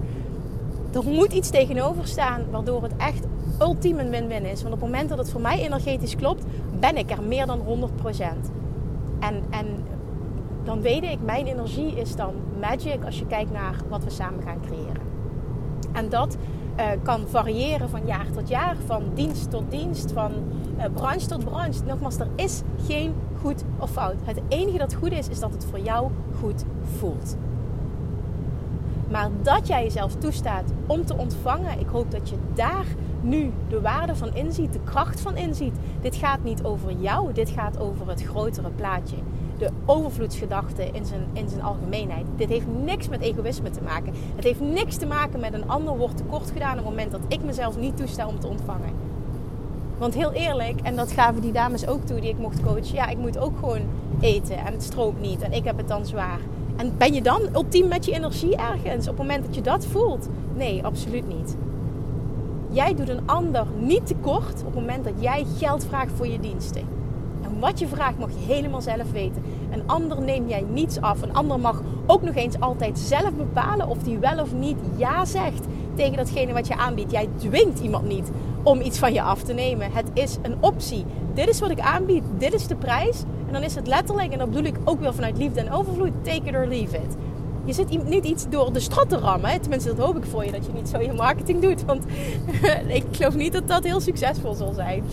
Er 0.93 1.03
moet 1.03 1.33
iets 1.33 1.49
tegenover 1.49 2.07
staan 2.07 2.41
waardoor 2.51 2.83
het 2.83 2.95
echt 2.97 3.25
ultiem 3.61 3.99
een 3.99 4.09
win-win 4.09 4.45
is. 4.45 4.61
Want 4.61 4.73
op 4.73 4.81
het 4.81 4.89
moment 4.89 5.09
dat 5.09 5.17
het 5.17 5.31
voor 5.31 5.41
mij 5.41 5.59
energetisch 5.59 6.15
klopt, 6.15 6.45
ben 6.79 6.97
ik 6.97 7.11
er 7.11 7.23
meer 7.23 7.45
dan 7.45 7.59
100%. 7.59 7.61
En, 9.19 9.43
en 9.49 9.65
dan 10.63 10.81
weet 10.81 11.03
ik, 11.03 11.17
mijn 11.21 11.45
energie 11.45 11.95
is 11.95 12.15
dan 12.15 12.33
magic 12.59 13.05
als 13.05 13.19
je 13.19 13.25
kijkt 13.25 13.51
naar 13.51 13.75
wat 13.89 14.03
we 14.03 14.09
samen 14.09 14.43
gaan 14.43 14.61
creëren. 14.61 15.01
En 15.93 16.09
dat 16.09 16.37
uh, 16.77 16.85
kan 17.03 17.27
variëren 17.27 17.89
van 17.89 18.01
jaar 18.05 18.31
tot 18.31 18.47
jaar, 18.47 18.75
van 18.85 19.03
dienst 19.13 19.51
tot 19.51 19.71
dienst, 19.71 20.11
van 20.11 20.31
uh, 20.77 20.83
branche 20.93 21.27
tot 21.27 21.45
branche. 21.45 21.83
Nogmaals, 21.85 22.19
er 22.19 22.27
is 22.35 22.61
geen 22.85 23.13
goed 23.41 23.63
of 23.79 23.91
fout. 23.91 24.15
Het 24.23 24.41
enige 24.47 24.77
dat 24.77 24.93
goed 24.93 25.11
is, 25.11 25.27
is 25.27 25.39
dat 25.39 25.53
het 25.53 25.65
voor 25.65 25.79
jou 25.79 26.11
goed 26.39 26.63
voelt. 26.97 27.37
Maar 29.09 29.29
dat 29.41 29.67
jij 29.67 29.83
jezelf 29.83 30.15
toestaat 30.15 30.71
om 30.87 31.05
te 31.05 31.17
ontvangen, 31.17 31.79
ik 31.79 31.87
hoop 31.87 32.11
dat 32.11 32.29
je 32.29 32.35
daar 32.53 32.85
nu 33.27 33.51
de 33.69 33.81
waarde 33.81 34.15
van 34.15 34.35
inziet, 34.35 34.73
de 34.73 34.79
kracht 34.83 35.21
van 35.21 35.37
inziet. 35.37 35.75
Dit 36.01 36.15
gaat 36.15 36.43
niet 36.43 36.63
over 36.63 36.91
jou, 36.99 37.33
dit 37.33 37.49
gaat 37.49 37.79
over 37.79 38.09
het 38.09 38.23
grotere 38.23 38.69
plaatje. 38.69 39.15
De 39.57 39.69
overvloedsgedachte 39.85 40.89
in 40.91 41.05
zijn, 41.05 41.27
in 41.33 41.49
zijn 41.49 41.61
algemeenheid. 41.61 42.25
Dit 42.35 42.49
heeft 42.49 42.65
niks 42.83 43.09
met 43.09 43.21
egoïsme 43.21 43.69
te 43.69 43.81
maken. 43.81 44.13
Het 44.35 44.43
heeft 44.43 44.59
niks 44.59 44.95
te 44.95 45.05
maken 45.05 45.39
met 45.39 45.53
een 45.53 45.69
ander 45.69 45.97
wordt 45.97 46.17
tekort 46.17 46.51
gedaan 46.51 46.71
op 46.71 46.77
het 46.77 46.85
moment 46.85 47.11
dat 47.11 47.21
ik 47.27 47.43
mezelf 47.43 47.77
niet 47.77 47.97
toesta 47.97 48.27
om 48.27 48.39
te 48.39 48.47
ontvangen. 48.47 48.91
Want 49.97 50.13
heel 50.13 50.31
eerlijk, 50.31 50.81
en 50.81 50.95
dat 50.95 51.11
gaven 51.11 51.41
die 51.41 51.51
dames 51.51 51.87
ook 51.87 52.05
toe 52.05 52.19
die 52.19 52.29
ik 52.29 52.37
mocht 52.37 52.61
coachen. 52.61 52.93
Ja, 52.93 53.07
ik 53.07 53.17
moet 53.17 53.37
ook 53.37 53.57
gewoon 53.59 53.81
eten 54.19 54.57
en 54.57 54.73
het 54.73 54.83
stroomt 54.83 55.21
niet 55.21 55.41
en 55.41 55.51
ik 55.51 55.63
heb 55.63 55.77
het 55.77 55.87
dan 55.87 56.05
zwaar. 56.05 56.39
En 56.75 56.97
ben 56.97 57.13
je 57.13 57.21
dan 57.21 57.41
ultiem 57.53 57.87
met 57.87 58.05
je 58.05 58.11
energie 58.11 58.55
ergens 58.55 59.07
op 59.07 59.17
het 59.17 59.27
moment 59.27 59.45
dat 59.45 59.55
je 59.55 59.61
dat 59.61 59.85
voelt? 59.85 60.29
Nee, 60.55 60.83
absoluut 60.83 61.27
niet. 61.27 61.55
Jij 62.77 62.95
doet 62.95 63.09
een 63.09 63.27
ander 63.27 63.65
niet 63.79 64.07
tekort 64.07 64.59
op 64.59 64.65
het 64.65 64.73
moment 64.75 65.03
dat 65.03 65.13
jij 65.19 65.45
geld 65.57 65.85
vraagt 65.85 66.11
voor 66.15 66.27
je 66.27 66.39
diensten. 66.39 66.81
En 67.43 67.59
wat 67.59 67.79
je 67.79 67.87
vraagt 67.87 68.17
mag 68.17 68.29
je 68.29 68.53
helemaal 68.53 68.81
zelf 68.81 69.11
weten. 69.11 69.43
Een 69.71 69.87
ander 69.87 70.21
neem 70.21 70.47
jij 70.47 70.65
niets 70.69 71.01
af. 71.01 71.21
Een 71.21 71.33
ander 71.33 71.59
mag 71.59 71.81
ook 72.05 72.21
nog 72.21 72.35
eens 72.35 72.59
altijd 72.59 72.99
zelf 72.99 73.33
bepalen 73.33 73.87
of 73.87 73.97
die 73.97 74.17
wel 74.17 74.39
of 74.39 74.53
niet 74.53 74.77
ja 74.95 75.25
zegt 75.25 75.65
tegen 75.95 76.17
datgene 76.17 76.53
wat 76.53 76.67
je 76.67 76.75
aanbiedt. 76.75 77.11
Jij 77.11 77.29
dwingt 77.35 77.79
iemand 77.79 78.07
niet 78.07 78.31
om 78.63 78.81
iets 78.81 78.99
van 78.99 79.13
je 79.13 79.21
af 79.21 79.43
te 79.43 79.53
nemen. 79.53 79.91
Het 79.91 80.09
is 80.13 80.37
een 80.41 80.55
optie. 80.59 81.05
Dit 81.33 81.47
is 81.47 81.59
wat 81.59 81.69
ik 81.69 81.79
aanbied. 81.79 82.23
Dit 82.37 82.53
is 82.53 82.67
de 82.67 82.75
prijs. 82.75 83.23
En 83.47 83.53
dan 83.53 83.63
is 83.63 83.75
het 83.75 83.87
letterlijk, 83.87 84.31
en 84.31 84.37
dat 84.37 84.49
bedoel 84.49 84.65
ik 84.65 84.77
ook 84.83 84.99
wel 84.99 85.13
vanuit 85.13 85.37
liefde 85.37 85.59
en 85.59 85.71
overvloed, 85.71 86.11
take 86.23 86.41
it 86.43 86.55
or 86.55 86.67
leave 86.67 86.95
it. 86.95 87.15
Je 87.67 87.73
zit 87.73 88.07
niet 88.07 88.25
iets 88.25 88.49
door 88.49 88.73
de 88.73 88.79
strot 88.79 89.09
te 89.09 89.17
rammen. 89.17 89.61
Tenminste, 89.61 89.95
dat 89.95 90.05
hoop 90.05 90.17
ik 90.17 90.25
voor 90.25 90.45
je, 90.45 90.51
dat 90.51 90.65
je 90.65 90.71
niet 90.73 90.89
zo 90.89 90.99
je 90.99 91.13
marketing 91.13 91.61
doet. 91.61 91.85
Want 91.85 92.03
ik 92.87 93.03
geloof 93.11 93.35
niet 93.35 93.53
dat 93.53 93.67
dat 93.67 93.83
heel 93.83 93.99
succesvol 93.99 94.53
zal 94.53 94.73
zijn. 94.73 95.03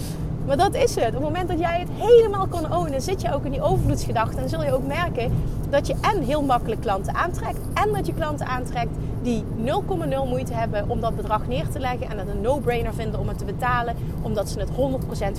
Maar 0.46 0.56
dat 0.56 0.74
is 0.74 0.94
het. 0.94 1.06
Op 1.06 1.12
het 1.12 1.22
moment 1.22 1.48
dat 1.48 1.58
jij 1.58 1.78
het 1.78 1.88
helemaal 1.92 2.46
kan 2.46 2.76
ownen, 2.76 3.02
zit 3.02 3.20
je 3.20 3.34
ook 3.34 3.44
in 3.44 3.50
die 3.50 3.62
overvloedsgedachte. 3.62 4.40
En 4.40 4.48
zul 4.48 4.64
je 4.64 4.72
ook 4.72 4.86
merken 4.86 5.32
dat 5.70 5.86
je 5.86 5.94
en 6.00 6.22
heel 6.22 6.42
makkelijk 6.42 6.80
klanten 6.80 7.14
aantrekt. 7.14 7.58
En 7.74 7.92
dat 7.92 8.06
je 8.06 8.14
klanten 8.14 8.46
aantrekt 8.46 8.96
die 9.22 9.44
0,0 9.64 10.28
moeite 10.28 10.54
hebben 10.54 10.88
om 10.88 11.00
dat 11.00 11.16
bedrag 11.16 11.46
neer 11.46 11.68
te 11.68 11.78
leggen. 11.78 12.10
En 12.10 12.18
het 12.18 12.28
een 12.28 12.40
no-brainer 12.40 12.94
vinden 12.94 13.20
om 13.20 13.28
het 13.28 13.38
te 13.38 13.44
betalen, 13.44 13.96
omdat 14.22 14.48
ze 14.48 14.58
het 14.58 14.70
100% 14.70 14.72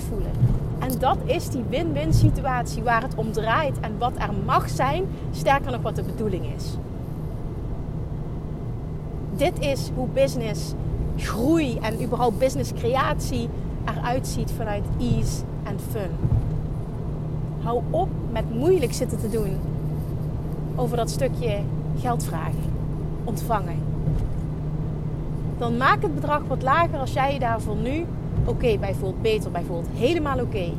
voelen. 0.08 0.30
En 0.78 0.98
dat 0.98 1.18
is 1.24 1.48
die 1.48 1.64
win-win 1.68 2.14
situatie 2.14 2.82
waar 2.82 3.02
het 3.02 3.14
om 3.14 3.32
draait 3.32 3.80
en 3.80 3.98
wat 3.98 4.12
er 4.18 4.30
mag 4.44 4.68
zijn, 4.68 5.04
sterker 5.30 5.70
nog 5.70 5.82
wat 5.82 5.96
de 5.96 6.02
bedoeling 6.02 6.54
is. 6.56 6.76
Dit 9.36 9.58
is 9.58 9.90
hoe 9.94 10.08
business 10.08 10.72
groei 11.16 11.78
en 11.78 12.02
überhaupt 12.02 12.38
business 12.38 12.72
creatie 12.72 13.48
eruit 13.84 14.26
ziet 14.26 14.50
vanuit 14.50 14.84
ease 14.98 15.42
en 15.62 15.80
fun. 15.90 16.10
Hou 17.62 17.82
op 17.90 18.08
met 18.32 18.54
moeilijk 18.54 18.92
zitten 18.92 19.18
te 19.18 19.30
doen 19.30 19.56
over 20.76 20.96
dat 20.96 21.10
stukje 21.10 21.58
geld 22.00 22.24
vragen, 22.24 22.72
ontvangen. 23.24 23.78
Dan 25.58 25.76
maak 25.76 26.02
het 26.02 26.14
bedrag 26.14 26.42
wat 26.48 26.62
lager 26.62 26.98
als 26.98 27.12
jij 27.12 27.32
je 27.32 27.38
daarvoor 27.38 27.76
nu 27.76 28.04
oké 28.44 28.76
bij 28.78 28.94
voelt, 28.94 29.22
beter 29.22 29.50
bij 29.50 29.62
voelt. 29.62 29.86
Helemaal 29.94 30.40
oké. 30.40 30.70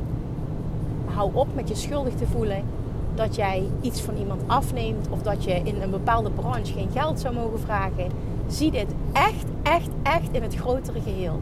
Hou 1.06 1.30
op 1.34 1.48
met 1.56 1.70
je 1.70 1.76
schuldig 1.76 2.14
te 2.14 2.28
voelen 2.28 2.64
dat 3.16 3.36
jij 3.36 3.64
iets 3.82 4.02
van 4.02 4.16
iemand 4.16 4.42
afneemt 4.48 5.08
of 5.10 5.22
dat 5.22 5.44
je 5.44 5.62
in 5.64 5.82
een 5.82 5.90
bepaalde 5.90 6.30
branche 6.30 6.74
geen 6.74 6.90
geld 6.94 7.20
zou 7.20 7.34
mogen 7.34 7.60
vragen. 7.60 8.08
Zie 8.48 8.72
dit 8.72 8.88
echt, 9.12 9.46
echt, 9.64 9.90
echt 10.04 10.30
in 10.32 10.42
het 10.42 10.56
grotere 10.56 11.02
geheel. 11.02 11.40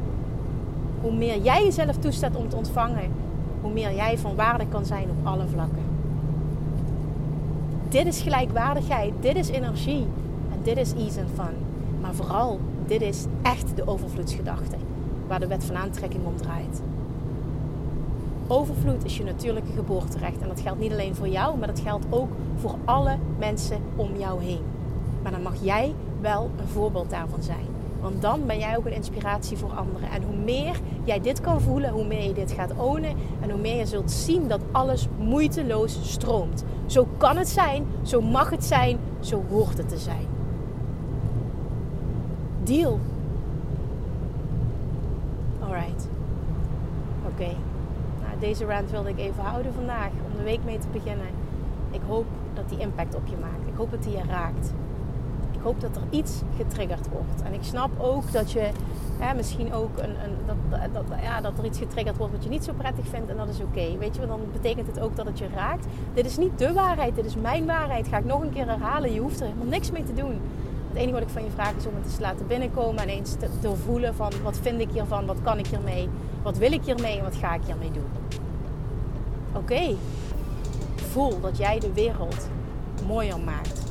Hoe 1.01 1.13
meer 1.13 1.41
jij 1.41 1.63
jezelf 1.63 1.97
toestaat 1.97 2.35
om 2.35 2.49
te 2.49 2.55
ontvangen, 2.55 3.11
hoe 3.61 3.71
meer 3.71 3.95
jij 3.95 4.17
van 4.17 4.35
waarde 4.35 4.67
kan 4.67 4.85
zijn 4.85 5.09
op 5.09 5.27
alle 5.27 5.47
vlakken. 5.47 5.83
Dit 7.89 8.05
is 8.05 8.21
gelijkwaardigheid, 8.21 9.13
dit 9.19 9.35
is 9.35 9.49
energie 9.49 10.07
en 10.51 10.59
dit 10.63 10.77
is 10.77 10.93
ease 10.93 11.19
and 11.19 11.29
fun. 11.33 11.55
Maar 12.01 12.13
vooral, 12.13 12.59
dit 12.85 13.01
is 13.01 13.25
echt 13.41 13.75
de 13.75 13.87
overvloedsgedachte 13.87 14.75
waar 15.27 15.39
de 15.39 15.47
wet 15.47 15.63
van 15.63 15.75
aantrekking 15.75 16.25
om 16.25 16.35
draait. 16.35 16.81
Overvloed 18.47 19.05
is 19.05 19.17
je 19.17 19.23
natuurlijke 19.23 19.71
geboorterecht. 19.71 20.41
En 20.41 20.47
dat 20.47 20.59
geldt 20.59 20.79
niet 20.79 20.91
alleen 20.91 21.15
voor 21.15 21.27
jou, 21.27 21.57
maar 21.57 21.67
dat 21.67 21.79
geldt 21.79 22.05
ook 22.09 22.29
voor 22.55 22.75
alle 22.85 23.17
mensen 23.39 23.77
om 23.95 24.09
jou 24.17 24.43
heen. 24.43 24.61
Maar 25.23 25.31
dan 25.31 25.41
mag 25.41 25.55
jij 25.61 25.93
wel 26.21 26.49
een 26.59 26.67
voorbeeld 26.67 27.09
daarvan 27.09 27.43
zijn. 27.43 27.65
Want 28.01 28.21
dan 28.21 28.45
ben 28.45 28.59
jij 28.59 28.77
ook 28.77 28.85
een 28.85 28.93
inspiratie 28.93 29.57
voor 29.57 29.71
anderen. 29.71 30.09
En 30.09 30.23
hoe 30.23 30.35
meer 30.35 30.79
jij 31.03 31.21
dit 31.21 31.41
kan 31.41 31.61
voelen, 31.61 31.91
hoe 31.91 32.05
meer 32.05 32.23
je 32.23 32.33
dit 32.33 32.51
gaat 32.51 32.75
ownen. 32.77 33.15
En 33.41 33.49
hoe 33.49 33.59
meer 33.59 33.77
je 33.77 33.85
zult 33.85 34.11
zien 34.11 34.47
dat 34.47 34.61
alles 34.71 35.07
moeiteloos 35.17 35.99
stroomt. 36.11 36.63
Zo 36.85 37.07
kan 37.17 37.37
het 37.37 37.49
zijn, 37.49 37.85
zo 38.01 38.21
mag 38.21 38.49
het 38.49 38.65
zijn, 38.65 38.97
zo 39.19 39.43
hoort 39.49 39.77
het 39.77 39.89
te 39.89 39.97
zijn. 39.97 40.27
Deal 42.63 42.99
Oké, 47.35 47.55
nou, 48.21 48.39
deze 48.39 48.65
rant 48.65 48.91
wilde 48.91 49.09
ik 49.09 49.17
even 49.17 49.43
houden 49.43 49.73
vandaag 49.73 50.09
om 50.31 50.37
de 50.37 50.43
week 50.43 50.59
mee 50.65 50.77
te 50.77 50.87
beginnen. 50.91 51.27
Ik 51.91 52.01
hoop 52.07 52.25
dat 52.53 52.69
die 52.69 52.79
impact 52.79 53.15
op 53.15 53.27
je 53.27 53.35
maakt. 53.41 53.67
Ik 53.67 53.75
hoop 53.75 53.91
dat 53.91 54.03
die 54.03 54.11
je 54.11 54.23
raakt. 54.27 54.73
Hoop 55.65 55.81
dat 55.81 55.95
er 55.95 56.01
iets 56.09 56.41
getriggerd 56.57 57.09
wordt. 57.09 57.41
En 57.43 57.53
ik 57.53 57.63
snap 57.63 57.89
ook 57.99 58.31
dat 58.31 58.51
je 58.51 58.69
hè, 59.19 59.35
misschien 59.35 59.73
ook 59.73 59.97
een, 59.97 60.09
een, 60.09 60.35
dat, 60.45 60.79
dat, 60.93 61.03
ja, 61.21 61.41
dat 61.41 61.57
er 61.57 61.65
iets 61.65 61.77
getriggerd 61.77 62.17
wordt 62.17 62.33
wat 62.33 62.43
je 62.43 62.49
niet 62.49 62.63
zo 62.63 62.73
prettig 62.77 63.07
vindt. 63.07 63.29
En 63.29 63.37
dat 63.37 63.49
is 63.49 63.59
oké. 63.59 63.97
Weet 63.97 64.15
je, 64.15 64.27
dan 64.27 64.39
betekent 64.51 64.87
het 64.87 64.99
ook 64.99 65.15
dat 65.15 65.25
het 65.25 65.37
je 65.37 65.47
raakt. 65.55 65.85
Dit 66.13 66.25
is 66.25 66.37
niet 66.37 66.57
de 66.59 66.73
waarheid, 66.73 67.15
dit 67.15 67.25
is 67.25 67.35
mijn 67.35 67.65
waarheid. 67.65 68.07
Ga 68.07 68.17
ik 68.17 68.25
nog 68.25 68.41
een 68.41 68.53
keer 68.53 68.67
herhalen. 68.67 69.13
Je 69.13 69.19
hoeft 69.19 69.39
er 69.39 69.45
helemaal 69.45 69.67
niks 69.67 69.91
mee 69.91 70.03
te 70.03 70.13
doen. 70.13 70.41
Het 70.87 70.97
enige 70.97 71.13
wat 71.13 71.21
ik 71.21 71.29
van 71.29 71.43
je 71.43 71.51
vraag 71.51 71.73
is 71.75 71.85
om 71.85 71.95
het 71.95 72.05
eens 72.05 72.15
te 72.15 72.21
laten 72.21 72.47
binnenkomen 72.47 73.03
en 73.03 73.09
eens 73.09 73.33
te, 73.35 73.47
te 73.59 73.75
voelen 73.75 74.15
van 74.15 74.31
wat 74.43 74.57
vind 74.61 74.81
ik 74.81 74.89
hiervan, 74.91 75.25
wat 75.25 75.41
kan 75.43 75.57
ik 75.57 75.67
hiermee, 75.67 76.09
wat 76.43 76.57
wil 76.57 76.71
ik 76.71 76.83
hiermee 76.83 77.17
en 77.17 77.23
wat 77.23 77.35
ga 77.35 77.53
ik 77.53 77.61
hiermee 77.65 77.91
doen. 77.91 78.09
Oké, 79.53 79.95
voel 80.95 81.39
dat 81.41 81.57
jij 81.57 81.79
de 81.79 81.93
wereld 81.93 82.49
mooier 83.07 83.39
maakt 83.39 83.84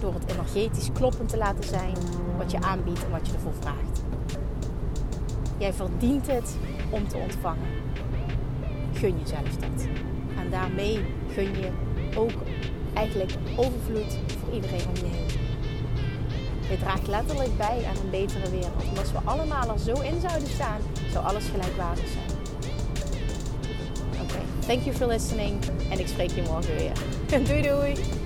door 0.00 0.14
het 0.14 0.30
energetisch 0.30 0.92
kloppend 0.92 1.28
te 1.28 1.36
laten 1.36 1.64
zijn 1.64 1.96
wat 2.36 2.50
je 2.50 2.60
aanbiedt 2.60 3.04
en 3.04 3.10
wat 3.10 3.26
je 3.26 3.32
ervoor 3.32 3.54
vraagt. 3.60 4.02
Jij 5.58 5.72
verdient 5.72 6.26
het 6.26 6.56
om 6.90 7.08
te 7.08 7.16
ontvangen. 7.16 7.68
Gun 8.92 9.18
jezelf 9.18 9.56
dat. 9.56 9.86
En 10.38 10.50
daarmee 10.50 11.04
gun 11.32 11.54
je 11.60 11.70
ook 12.16 12.42
eigenlijk 12.94 13.32
overvloed 13.56 14.18
voor 14.40 14.54
iedereen 14.54 14.88
om 14.88 14.94
je 14.94 15.04
heen. 15.04 15.44
Je 16.70 16.78
draagt 16.78 17.06
letterlijk 17.06 17.56
bij 17.56 17.84
aan 17.88 17.96
een 18.04 18.10
betere 18.10 18.50
wereld. 18.50 18.82
En 18.92 18.98
als 18.98 19.12
we 19.12 19.18
allemaal 19.24 19.68
er 19.72 19.78
zo 19.78 19.92
in 19.92 20.20
zouden 20.20 20.48
staan, 20.48 20.80
zou 21.12 21.24
alles 21.24 21.44
gelijkwaardig 21.44 22.06
zijn. 22.06 22.24
Oké, 24.22 24.66
thank 24.66 24.82
you 24.82 24.96
for 24.96 25.06
listening. 25.06 25.58
En 25.90 25.98
ik 25.98 26.06
spreek 26.06 26.30
je 26.30 26.42
morgen 26.42 26.74
weer. 26.74 26.92
doei 27.48 27.62
doei! 27.62 28.25